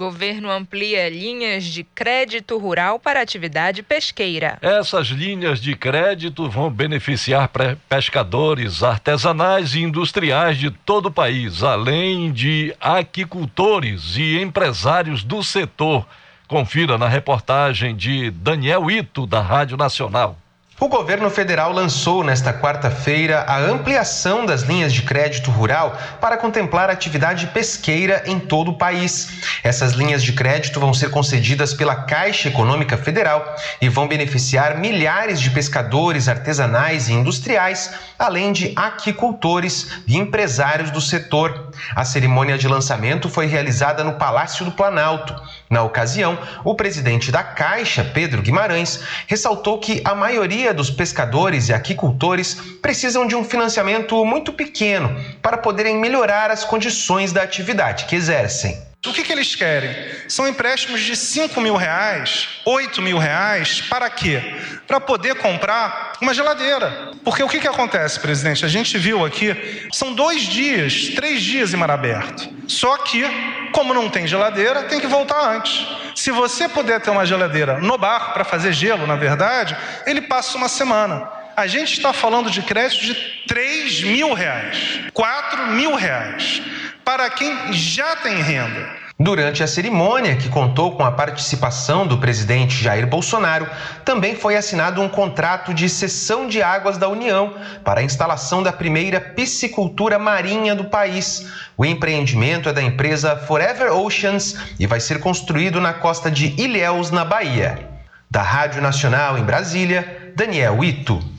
[0.03, 4.59] Governo amplia linhas de crédito rural para atividade pesqueira.
[4.61, 7.49] Essas linhas de crédito vão beneficiar
[7.89, 16.05] pescadores artesanais e industriais de todo o país, além de aquicultores e empresários do setor.
[16.49, 20.37] Confira na reportagem de Daniel Ito, da Rádio Nacional.
[20.83, 26.91] O governo federal lançou nesta quarta-feira a ampliação das linhas de crédito rural para contemplar
[26.91, 29.29] atividade pesqueira em todo o país.
[29.63, 35.41] Essas linhas de crédito vão ser concedidas pela Caixa Econômica Federal e vão beneficiar milhares
[35.41, 41.71] de pescadores artesanais e industriais, além de aquicultores e empresários do setor.
[41.95, 45.33] A cerimônia de lançamento foi realizada no Palácio do Planalto.
[45.71, 51.73] Na ocasião, o presidente da Caixa, Pedro Guimarães, ressaltou que a maioria dos pescadores e
[51.73, 58.17] aquicultores precisam de um financiamento muito pequeno para poderem melhorar as condições da atividade que
[58.17, 58.92] exercem.
[59.05, 59.93] O que, que, eles querem?
[60.29, 64.41] São empréstimos de 5 mil reais, 8 mil reais, para quê?
[64.87, 67.11] Para poder comprar uma geladeira.
[67.25, 68.65] Porque o que, que acontece, presidente?
[68.65, 72.49] A gente viu aqui, são dois dias, três dias em mar aberto.
[72.69, 73.25] Só que,
[73.73, 75.85] como não tem geladeira, tem que voltar antes.
[76.15, 79.77] Se você puder ter uma geladeira no bar, para fazer gelo, na verdade,
[80.07, 81.29] ele passa uma semana.
[81.57, 83.15] A gente está falando de crédito de
[83.49, 86.63] 3 mil reais, 4 mil reais
[87.05, 89.03] para quem já tem renda.
[89.19, 93.69] Durante a cerimônia, que contou com a participação do presidente Jair Bolsonaro,
[94.05, 98.73] também foi assinado um contrato de cessão de águas da União para a instalação da
[98.73, 101.47] primeira piscicultura marinha do país.
[101.77, 107.13] O empreendimento é da empresa Forever Oceans e vai ser construído na costa de Ilhéus,
[107.13, 107.89] na Bahia.
[108.29, 111.32] Da Rádio Nacional em Brasília, Daniel Ito.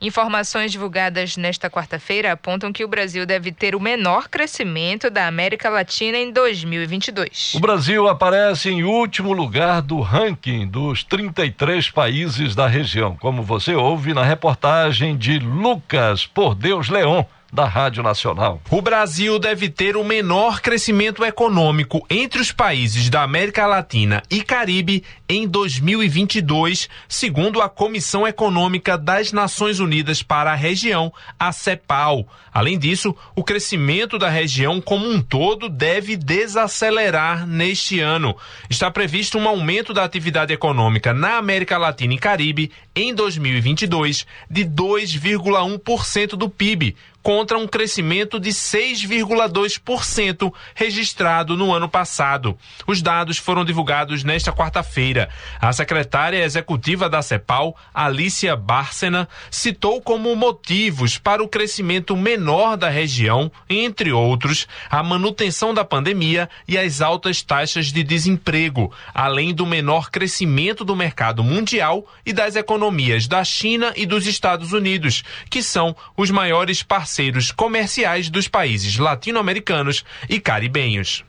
[0.00, 5.68] Informações divulgadas nesta quarta-feira apontam que o Brasil deve ter o menor crescimento da América
[5.68, 7.54] Latina em 2022.
[7.54, 13.74] O Brasil aparece em último lugar do ranking dos 33 países da região, como você
[13.74, 18.60] ouve na reportagem de Lucas Por Deus Leão da Rádio Nacional.
[18.70, 24.42] O Brasil deve ter o menor crescimento econômico entre os países da América Latina e
[24.42, 32.26] Caribe em 2022, segundo a Comissão Econômica das Nações Unidas para a região, a CEPAL.
[32.52, 38.36] Além disso, o crescimento da região como um todo deve desacelerar neste ano.
[38.68, 44.64] Está previsto um aumento da atividade econômica na América Latina e Caribe em 2022 de
[44.64, 52.56] 2,1% do PIB, contra um crescimento de 6,2% registrado no ano passado.
[52.86, 55.28] Os dados foram divulgados nesta quarta-feira.
[55.60, 62.88] A secretária executiva da CEPAL, Alicia Bárcena, citou como motivos para o crescimento menor da
[62.88, 69.66] região, entre outros, a manutenção da pandemia e as altas taxas de desemprego, além do
[69.66, 75.62] menor crescimento do mercado mundial e das economias da China e dos Estados Unidos, que
[75.62, 81.24] são os maiores parceiros parceiros comerciais dos países latino-americanos e caribenhos.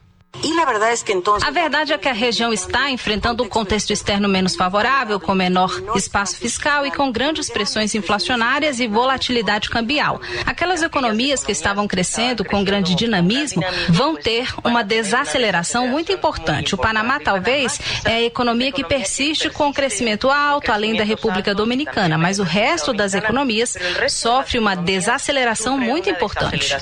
[1.44, 5.72] A verdade é que a região está enfrentando um contexto externo menos favorável, com menor
[5.96, 10.22] espaço fiscal e com grandes pressões inflacionárias e volatilidade cambial.
[10.46, 16.76] Aquelas economias que estavam crescendo com grande dinamismo vão ter uma desaceleração muito importante.
[16.76, 22.18] O Panamá, talvez, é a economia que persiste com crescimento alto, além da República Dominicana,
[22.18, 23.76] mas o resto das economias
[24.08, 26.76] sofre uma desaceleração muito importante.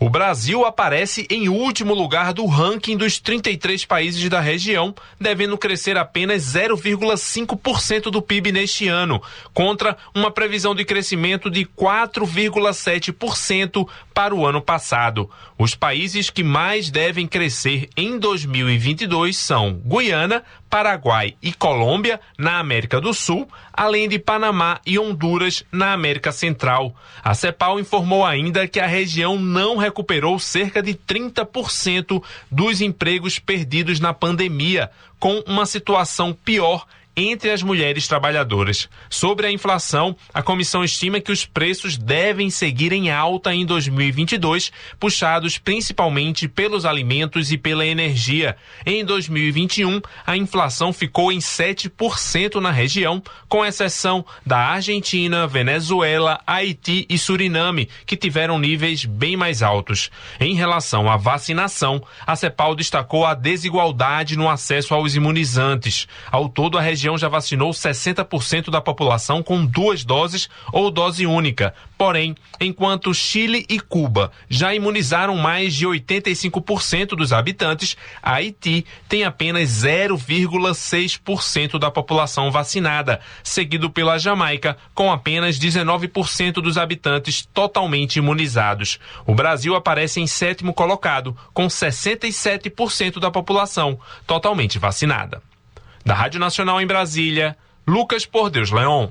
[0.00, 5.96] O Brasil aparece em último lugar do ranking dos 33 países da região, devendo crescer
[5.96, 9.22] apenas 0,5% do PIB neste ano,
[9.54, 15.30] contra uma previsão de crescimento de 4,7% para o ano passado.
[15.58, 22.98] Os países que mais devem crescer em 2022 são Guiana, Paraguai e Colômbia, na América
[22.98, 26.96] do Sul, além de Panamá e Honduras, na América Central.
[27.22, 34.00] A CEPAL informou ainda que a região não recuperou cerca de 30% dos empregos perdidos
[34.00, 36.86] na pandemia, com uma situação pior
[37.16, 38.88] entre as mulheres trabalhadoras.
[39.10, 44.72] Sobre a inflação, a comissão estima que os preços devem seguir em alta em 2022,
[44.98, 48.56] puxados principalmente pelos alimentos e pela energia.
[48.86, 57.06] Em 2021, a inflação ficou em 7% na região, com exceção da Argentina, Venezuela, Haiti
[57.08, 60.10] e Suriname, que tiveram níveis bem mais altos.
[60.40, 66.08] Em relação à vacinação, a CEPAL destacou a desigualdade no acesso aos imunizantes.
[66.30, 71.26] Ao todo, a região região já vacinou 60% da população com duas doses ou dose
[71.26, 71.74] única.
[71.98, 79.68] Porém, enquanto Chile e Cuba já imunizaram mais de 85% dos habitantes, Haiti tem apenas
[79.68, 89.00] 0,6% da população vacinada, seguido pela Jamaica, com apenas 19% dos habitantes totalmente imunizados.
[89.26, 95.42] O Brasil aparece em sétimo colocado, com 67% da população totalmente vacinada.
[96.04, 99.08] Da Rádio Nacional em Brasília, Lucas Por Deus Leon.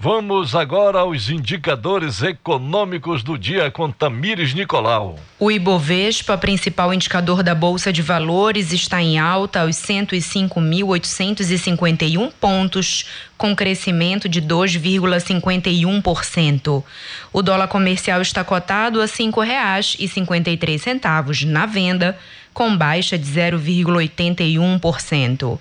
[0.00, 5.18] Vamos agora aos indicadores econômicos do dia com Tamires Nicolau.
[5.40, 13.56] O Ibovespa, principal indicador da Bolsa de Valores, está em alta aos 105.851 pontos, com
[13.56, 16.84] crescimento de 2,51%.
[17.32, 22.16] O dólar comercial está cotado a R$ 5,53 na venda,
[22.54, 25.58] com baixa de 0,81%.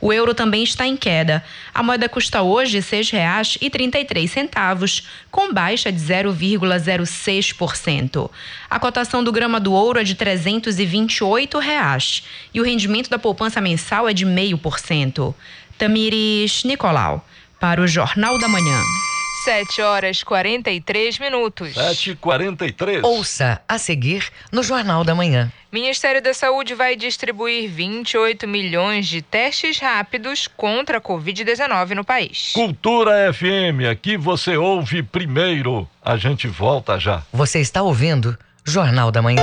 [0.00, 1.42] O euro também está em queda.
[1.74, 8.30] A moeda custa hoje R$ 6,33, com baixa de 0,06%.
[8.68, 12.22] A cotação do grama do ouro é de 328 reais,
[12.54, 15.34] e o rendimento da poupança mensal é de 0,5%.
[15.76, 17.22] Tamires Nicolau,
[17.58, 19.09] para o Jornal da Manhã.
[19.44, 21.74] 7 horas 43 minutos.
[21.74, 25.50] 7 43 Ouça a seguir no Jornal da Manhã.
[25.72, 32.50] Ministério da Saúde vai distribuir 28 milhões de testes rápidos contra a Covid-19 no país.
[32.52, 35.88] Cultura FM, aqui você ouve primeiro.
[36.04, 37.22] A gente volta já.
[37.32, 39.42] Você está ouvindo Jornal da Manhã.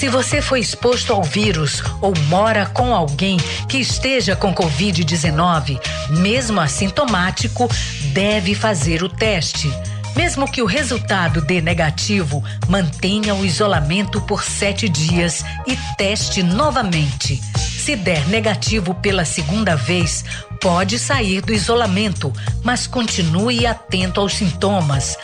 [0.00, 3.36] Se você foi exposto ao vírus ou mora com alguém
[3.68, 5.78] que esteja com Covid-19,
[6.08, 7.68] mesmo assintomático,
[8.14, 9.70] deve fazer o teste.
[10.16, 17.38] Mesmo que o resultado dê negativo, mantenha o isolamento por sete dias e teste novamente.
[17.58, 20.24] Se der negativo pela segunda vez,
[20.62, 22.32] pode sair do isolamento,
[22.64, 25.18] mas continue atento aos sintomas.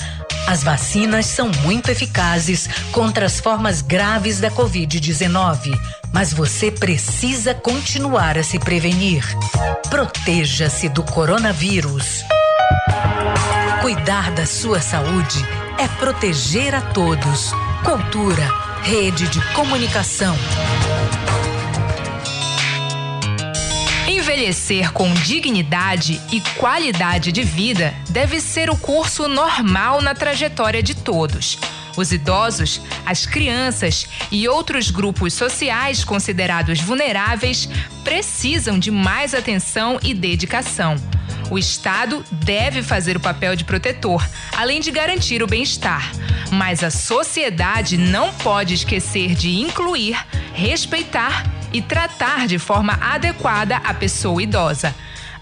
[0.46, 5.76] As vacinas são muito eficazes contra as formas graves da Covid-19,
[6.12, 9.24] mas você precisa continuar a se prevenir.
[9.90, 12.24] Proteja-se do coronavírus.
[13.80, 15.44] Cuidar da sua saúde
[15.78, 17.52] é proteger a todos.
[17.84, 18.48] Cultura,
[18.82, 20.36] rede de comunicação.
[24.36, 30.94] Envelhecer com dignidade e qualidade de vida deve ser o curso normal na trajetória de
[30.94, 31.58] todos.
[31.96, 37.66] Os idosos, as crianças e outros grupos sociais considerados vulneráveis
[38.04, 40.96] precisam de mais atenção e dedicação.
[41.50, 44.26] O Estado deve fazer o papel de protetor,
[44.56, 46.10] além de garantir o bem-estar.
[46.50, 50.18] Mas a sociedade não pode esquecer de incluir,
[50.52, 54.94] respeitar e tratar de forma adequada a pessoa idosa.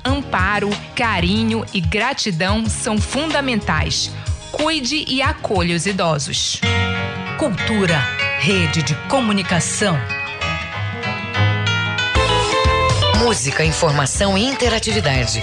[0.04, 4.10] Amparo, carinho e gratidão são fundamentais.
[4.52, 6.60] Cuide e acolha os idosos.
[7.38, 7.98] Cultura,
[8.38, 9.98] rede de comunicação.
[13.18, 15.42] Música, informação e interatividade.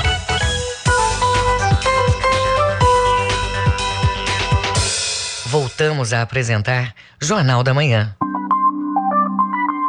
[5.71, 8.13] Voltamos a apresentar Jornal da Manhã.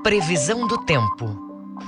[0.05, 1.37] Previsão do tempo.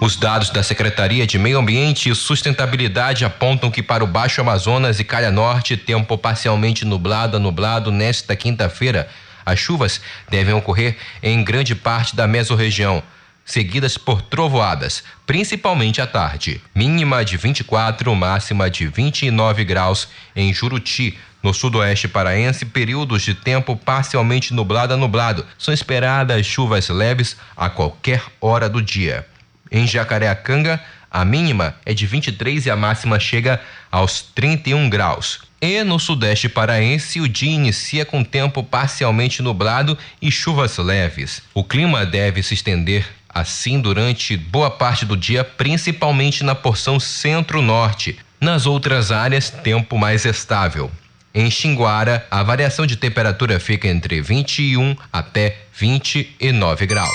[0.00, 4.98] Os dados da Secretaria de Meio Ambiente e Sustentabilidade apontam que para o Baixo Amazonas
[4.98, 9.08] e Calha Norte, tempo parcialmente nublado a nublado nesta quinta-feira.
[9.46, 13.00] As chuvas devem ocorrer em grande parte da mesorregião,
[13.44, 16.60] seguidas por trovoadas, principalmente à tarde.
[16.74, 23.76] Mínima de 24, máxima de 29 graus em Juruti, no sudoeste paraense, períodos de tempo
[23.76, 25.46] parcialmente nublado a nublado.
[25.58, 29.26] São esperadas chuvas leves a qualquer hora do dia.
[29.70, 30.80] Em Jacareacanga,
[31.10, 33.60] a mínima é de 23 e a máxima chega
[33.92, 35.42] aos 31 graus.
[35.60, 41.42] E no sudeste paraense, o dia inicia com tempo parcialmente nublado e chuvas leves.
[41.52, 48.16] O clima deve se estender assim durante boa parte do dia, principalmente na porção centro-norte.
[48.40, 50.90] Nas outras áreas, tempo mais estável.
[51.36, 57.10] Em Xinguara, a variação de temperatura fica entre 21 até 29 graus.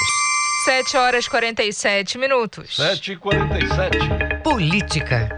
[0.65, 2.75] 7 horas 47 minutos.
[2.75, 3.97] 7 e 47
[4.43, 5.29] Política.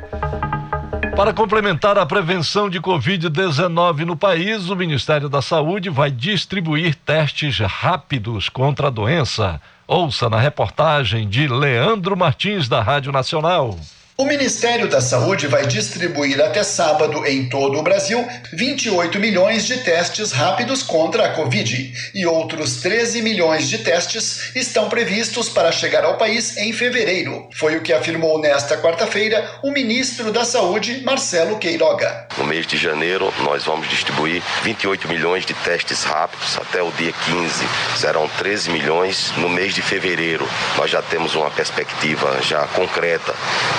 [1.16, 7.60] Para complementar a prevenção de Covid-19 no país, o Ministério da Saúde vai distribuir testes
[7.60, 9.62] rápidos contra a doença.
[9.88, 13.78] Ouça na reportagem de Leandro Martins, da Rádio Nacional.
[14.22, 19.78] O Ministério da Saúde vai distribuir até sábado em todo o Brasil 28 milhões de
[19.78, 26.06] testes rápidos contra a Covid e outros 13 milhões de testes estão previstos para chegar
[26.06, 27.50] ao país em fevereiro.
[27.56, 32.28] Foi o que afirmou nesta quarta-feira o ministro da Saúde, Marcelo Queiroga.
[32.38, 37.12] No mês de janeiro, nós vamos distribuir 28 milhões de testes rápidos até o dia
[37.12, 37.66] 15.
[37.98, 40.48] Serão 13 milhões no mês de fevereiro.
[40.78, 43.34] Nós já temos uma perspectiva já concreta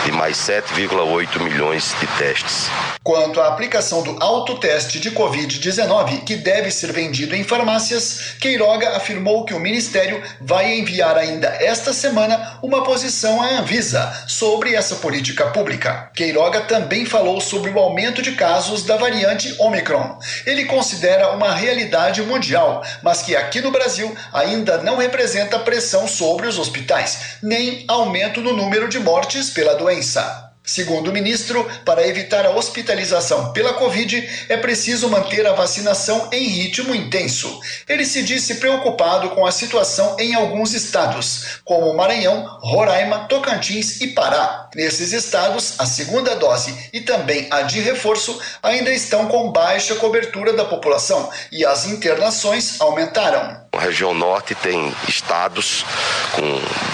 [0.04, 2.70] de mais 7,8 milhões de testes.
[3.04, 9.44] Quanto à aplicação do autoteste de Covid-19, que deve ser vendido em farmácias, Queiroga afirmou
[9.44, 15.46] que o Ministério vai enviar ainda esta semana uma posição à Anvisa sobre essa política
[15.46, 16.12] pública.
[16.14, 20.20] Queiroga também falou sobre o aumento de casos da variante Omicron.
[20.46, 26.46] Ele considera uma realidade mundial, mas que aqui no Brasil ainda não representa pressão sobre
[26.46, 30.51] os hospitais, nem aumento no número de mortes pela doença.
[30.64, 36.46] Segundo o ministro, para evitar a hospitalização pela Covid, é preciso manter a vacinação em
[36.46, 37.60] ritmo intenso.
[37.88, 44.08] Ele se disse preocupado com a situação em alguns estados, como Maranhão, Roraima, Tocantins e
[44.08, 44.61] Pará.
[44.74, 50.54] Nesses estados, a segunda dose e também a de reforço ainda estão com baixa cobertura
[50.54, 53.60] da população e as internações aumentaram.
[53.74, 55.84] A região norte tem estados
[56.32, 56.42] com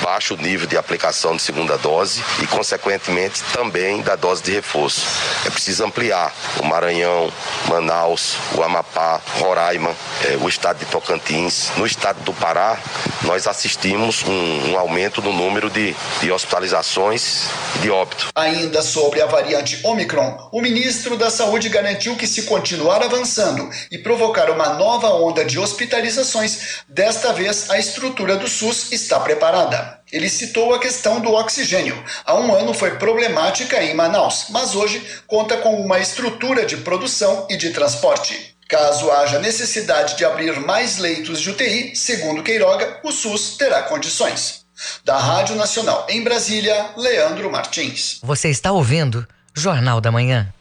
[0.05, 5.05] baixo nível de aplicação de segunda dose e, consequentemente, também da dose de reforço.
[5.45, 7.33] É preciso ampliar o Maranhão,
[7.69, 11.71] Manaus, o Amapá, Roraima, eh, o estado de Tocantins.
[11.77, 12.79] No estado do Pará,
[13.23, 17.49] nós assistimos um, um aumento no número de, de hospitalizações
[17.81, 18.29] de óbito.
[18.35, 23.99] Ainda sobre a variante Omicron, o ministro da Saúde garantiu que, se continuar avançando e
[23.99, 30.01] provocar uma nova onda de hospitalizações, Desta vez, a estrutura do SUS está preparada.
[30.11, 32.03] Ele citou a questão do oxigênio.
[32.25, 37.47] Há um ano foi problemática em Manaus, mas hoje conta com uma estrutura de produção
[37.51, 38.57] e de transporte.
[38.69, 44.67] Caso haja necessidade de abrir mais leitos de UTI, segundo Queiroga, o SUS terá condições.
[45.05, 48.19] Da Rádio Nacional em Brasília, Leandro Martins.
[48.23, 50.53] Você está ouvindo Jornal da Manhã.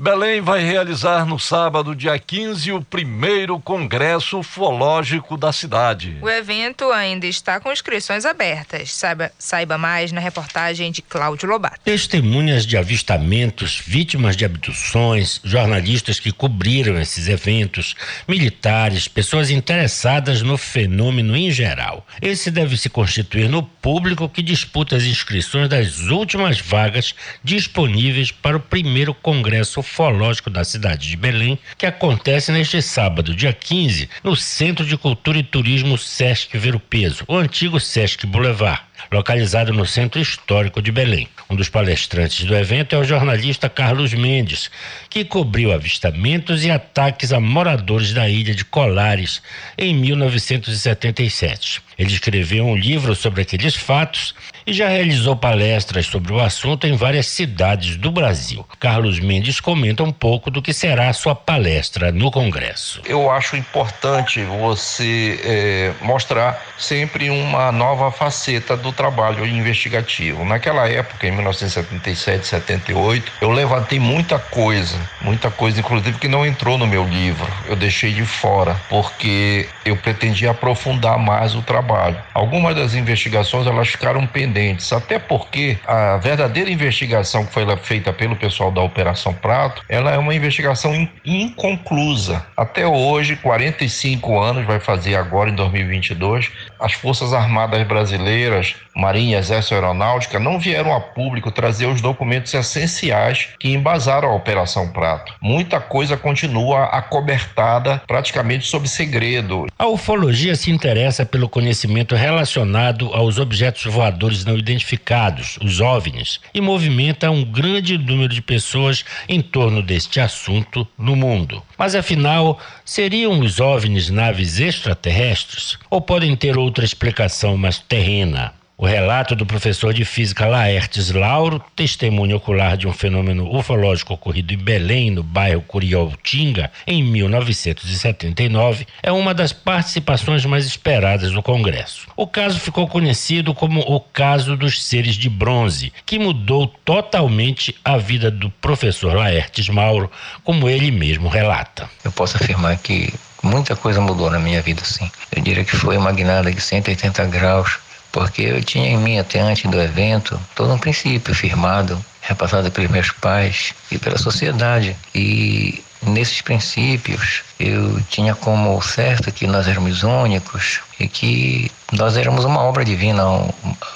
[0.00, 6.16] Belém vai realizar no sábado, dia 15, o primeiro Congresso Ufológico da cidade.
[6.22, 8.94] O evento ainda está com inscrições abertas.
[8.94, 11.78] Saiba, saiba mais na reportagem de Cláudio Lobato.
[11.84, 17.94] Testemunhas de avistamentos, vítimas de abduções, jornalistas que cobriram esses eventos,
[18.26, 22.06] militares, pessoas interessadas no fenômeno em geral.
[22.22, 28.56] Esse deve se constituir no público que disputa as inscrições das últimas vagas disponíveis para
[28.56, 34.36] o primeiro Congresso Ufológico da cidade de Belém, que acontece neste sábado, dia 15, no
[34.36, 39.86] Centro de Cultura e Turismo Sesc Ver o Peso, o antigo Sesc Boulevard localizado no
[39.86, 41.28] Centro Histórico de Belém.
[41.48, 44.70] Um dos palestrantes do evento é o jornalista Carlos Mendes,
[45.08, 49.42] que cobriu avistamentos e ataques a moradores da ilha de Colares
[49.76, 51.82] em 1977.
[51.98, 54.34] Ele escreveu um livro sobre aqueles fatos
[54.66, 58.66] e já realizou palestras sobre o assunto em várias cidades do Brasil.
[58.78, 63.02] Carlos Mendes comenta um pouco do que será a sua palestra no Congresso.
[63.04, 70.44] Eu acho importante você é, mostrar sempre uma nova faceta do trabalho investigativo.
[70.44, 76.78] Naquela época, em 1977, 78, eu levantei muita coisa, muita coisa, inclusive que não entrou
[76.78, 77.46] no meu livro.
[77.66, 82.16] Eu deixei de fora porque eu pretendia aprofundar mais o trabalho.
[82.34, 88.36] Algumas das investigações elas ficaram pendentes, até porque a verdadeira investigação que foi feita pelo
[88.36, 92.44] pessoal da Operação Prato, ela é uma investigação inconclusa.
[92.56, 96.50] Até hoje, 45 anos vai fazer agora em 2022,
[96.80, 103.48] as Forças Armadas brasileiras Marinha, Exército Aeronáutica não vieram a público trazer os documentos essenciais
[103.58, 105.32] que embasaram a Operação Prato.
[105.40, 109.66] Muita coisa continua acobertada praticamente sob segredo.
[109.78, 116.60] A ufologia se interessa pelo conhecimento relacionado aos objetos voadores não identificados, os OVNIs, e
[116.60, 121.62] movimenta um grande número de pessoas em torno deste assunto no mundo.
[121.78, 125.78] Mas afinal, seriam os OVNIs naves extraterrestres?
[125.88, 128.54] Ou podem ter outra explicação mais terrena?
[128.78, 134.54] O relato do professor de física Laertes Lauro, testemunho ocular de um fenômeno ufológico ocorrido
[134.54, 142.06] em Belém, no bairro Curioltinga, em 1979, é uma das participações mais esperadas no Congresso.
[142.16, 147.98] O caso ficou conhecido como o caso dos seres de bronze, que mudou totalmente a
[147.98, 150.10] vida do professor Laertes Mauro,
[150.42, 151.90] como ele mesmo relata.
[152.02, 153.12] Eu posso afirmar que
[153.42, 155.10] muita coisa mudou na minha vida, sim.
[155.32, 157.78] Eu diria que foi uma guinada de 180 graus
[158.12, 162.90] porque eu tinha em mim até antes do evento todo um princípio firmado, repassado pelos
[162.90, 164.96] meus pais e pela sociedade.
[165.14, 172.44] E nesses princípios eu tinha como certo que nós éramos únicos e que nós éramos
[172.44, 173.22] uma obra divina,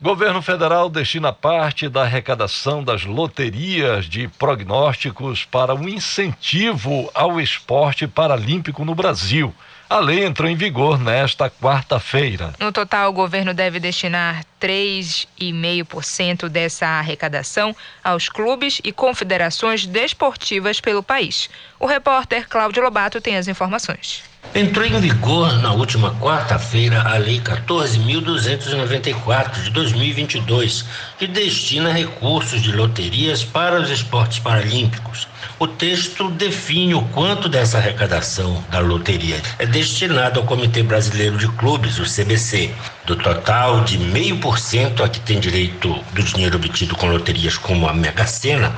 [0.00, 8.06] Governo federal destina parte da arrecadação das loterias de prognósticos para um incentivo ao esporte
[8.06, 9.52] paralímpico no Brasil.
[9.90, 12.54] A lei entrou em vigor nesta quarta-feira.
[12.60, 17.74] No total, o governo deve destinar 3,5% dessa arrecadação
[18.04, 21.50] aos clubes e confederações desportivas pelo país.
[21.80, 24.22] O repórter Cláudio Lobato tem as informações.
[24.54, 30.84] Entrou em vigor na última quarta-feira a Lei 14.294 de 2022,
[31.16, 35.28] que destina recursos de loterias para os esportes paralímpicos.
[35.60, 41.46] O texto define o quanto dessa arrecadação da loteria é destinado ao Comitê Brasileiro de
[41.48, 42.74] Clubes, o CBC.
[43.04, 47.56] Do total de meio por cento a que tem direito do dinheiro obtido com loterias
[47.56, 48.74] como a Mega Sena,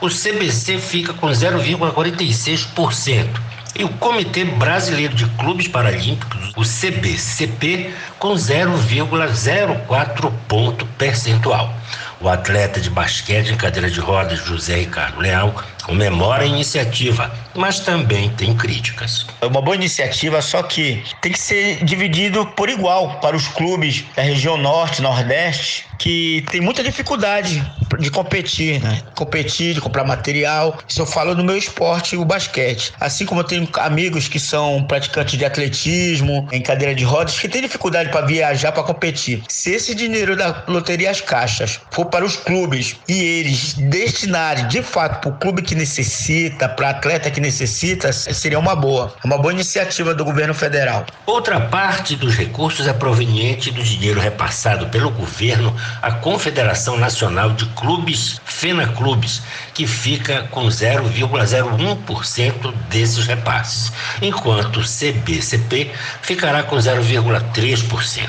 [0.00, 8.34] o CBC fica com 0,46% e o Comitê Brasileiro de Clubes Paralímpicos, o CBCP, com
[8.34, 11.74] 0,04 ponto percentual.
[12.20, 17.80] O atleta de basquete em cadeira de rodas José Ricardo Leal comemora a iniciativa, mas
[17.80, 19.26] também tem críticas.
[19.40, 24.04] É uma boa iniciativa, só que tem que ser dividido por igual para os clubes
[24.16, 27.64] da região norte, nordeste, que tem muita dificuldade
[27.98, 29.02] de competir, né?
[29.14, 30.78] Competir, de comprar material.
[30.88, 32.92] Isso eu falo no meu esporte, o basquete.
[32.98, 37.48] Assim como eu tenho amigos que são praticantes de atletismo, em cadeira de rodas, que
[37.48, 39.42] têm dificuldade para viajar para competir.
[39.48, 44.82] Se esse dinheiro da loteria as caixas for para os clubes e eles destinarem de
[44.82, 49.14] fato para o clube que necessita, para atleta que necessita, seria uma boa.
[49.24, 51.04] Uma boa iniciativa do governo federal.
[51.26, 57.66] Outra parte dos recursos é proveniente do dinheiro repassado pelo governo à Confederação Nacional de
[57.70, 59.42] Clubes, FENA Clubes,
[59.74, 65.90] que fica com 0,01% desses repasses, enquanto o CBCP
[66.22, 68.28] ficará com 0,3%.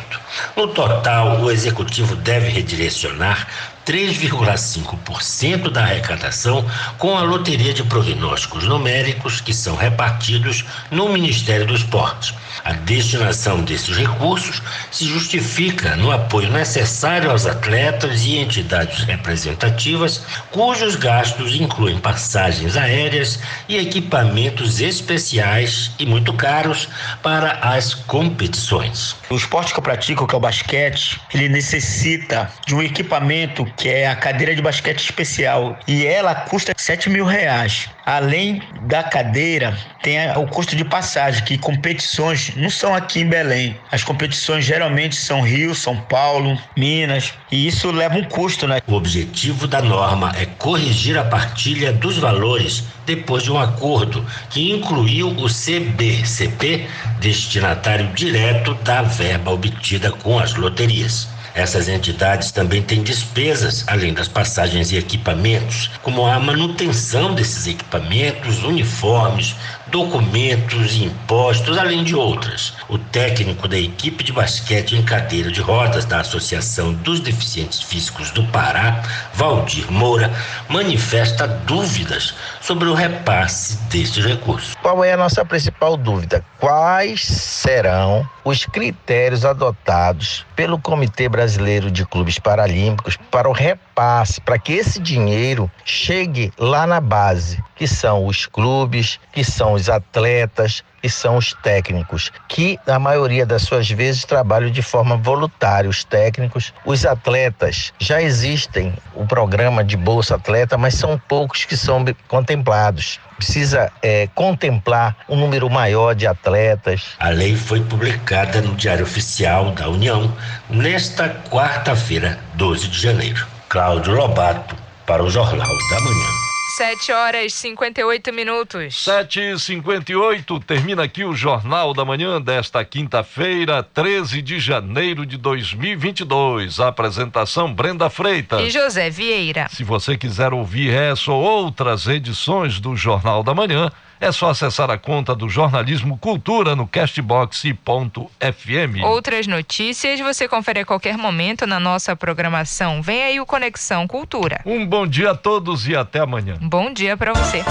[0.55, 3.47] No total, o executivo deve redirecionar
[3.85, 6.65] 3,5% da arrecadação
[6.97, 12.33] com a loteria de prognósticos numéricos que são repartidos no Ministério do Esporte.
[12.63, 20.95] A destinação desses recursos se justifica no apoio necessário aos atletas e entidades representativas, cujos
[20.95, 26.87] gastos incluem passagens aéreas e equipamentos especiais e muito caros
[27.21, 29.15] para as competições.
[29.29, 33.89] O esporte que eu pratico, que é o basquete, ele necessita de um equipamento que
[33.89, 37.89] é a cadeira de basquete especial e ela custa 7 mil reais.
[38.05, 43.77] Além da cadeira, tem o custo de passagem, que competições não são aqui em Belém.
[43.91, 48.81] As competições geralmente são Rio, São Paulo, Minas, e isso leva um custo, né?
[48.87, 54.71] O objetivo da norma é corrigir a partilha dos valores depois de um acordo que
[54.71, 56.87] incluiu o CBCP,
[57.19, 61.27] destinatário direto da verba obtida com as loterias.
[61.55, 68.63] Essas entidades também têm despesas, além das passagens e equipamentos, como a manutenção desses equipamentos,
[68.63, 69.55] uniformes,
[69.93, 72.73] documentos e impostos, além de outras.
[72.89, 78.31] O técnico da equipe de basquete em cadeira de rodas da Associação dos Deficientes Físicos
[78.31, 79.03] do Pará,
[79.35, 80.33] Valdir Moura,
[80.67, 84.75] manifesta dúvidas sobre o repasse destes recursos.
[84.81, 86.43] Qual é a nossa principal dúvida?
[86.59, 94.59] Quais serão os critérios adotados pelo Comitê Brasileiro de Clubes Paralímpicos para o repasse, para
[94.59, 100.83] que esse dinheiro chegue lá na base, que são os clubes, que são os atletas,
[101.03, 106.05] que são os técnicos, que na maioria das suas vezes trabalham de forma voluntária, os
[106.05, 106.73] técnicos.
[106.85, 113.19] Os atletas, já existem o programa de Bolsa Atleta, mas são poucos que são contemplados
[113.35, 117.07] precisa é, contemplar um número maior de atletas.
[117.19, 120.33] A lei foi publicada no Diário Oficial da União
[120.69, 123.45] nesta quarta-feira, 12 de janeiro.
[123.67, 126.52] Cláudio Lobato, para o Jornal da Manhã.
[126.75, 129.03] 7 horas e 58 minutos.
[129.03, 135.37] 7 e 58 termina aqui o Jornal da Manhã desta quinta-feira, 13 de janeiro de
[135.37, 136.79] 2022.
[136.79, 138.59] A apresentação Brenda Freitas.
[138.59, 139.67] E José Vieira.
[139.69, 143.91] Se você quiser ouvir essa ou outras edições do Jornal da Manhã,
[144.23, 149.03] é só acessar a conta do Jornalismo Cultura no castbox.fm.
[149.03, 153.01] Outras notícias você confere a qualquer momento na nossa programação.
[153.01, 154.61] Vem aí o Conexão Cultura.
[154.65, 156.57] Um bom dia a todos e até amanhã.
[156.61, 157.63] Bom dia para você.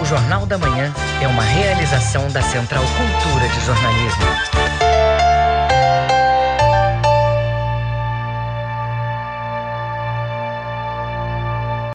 [0.00, 0.92] O Jornal da Manhã
[1.22, 4.51] é uma realização da Central Cultura de Jornalismo.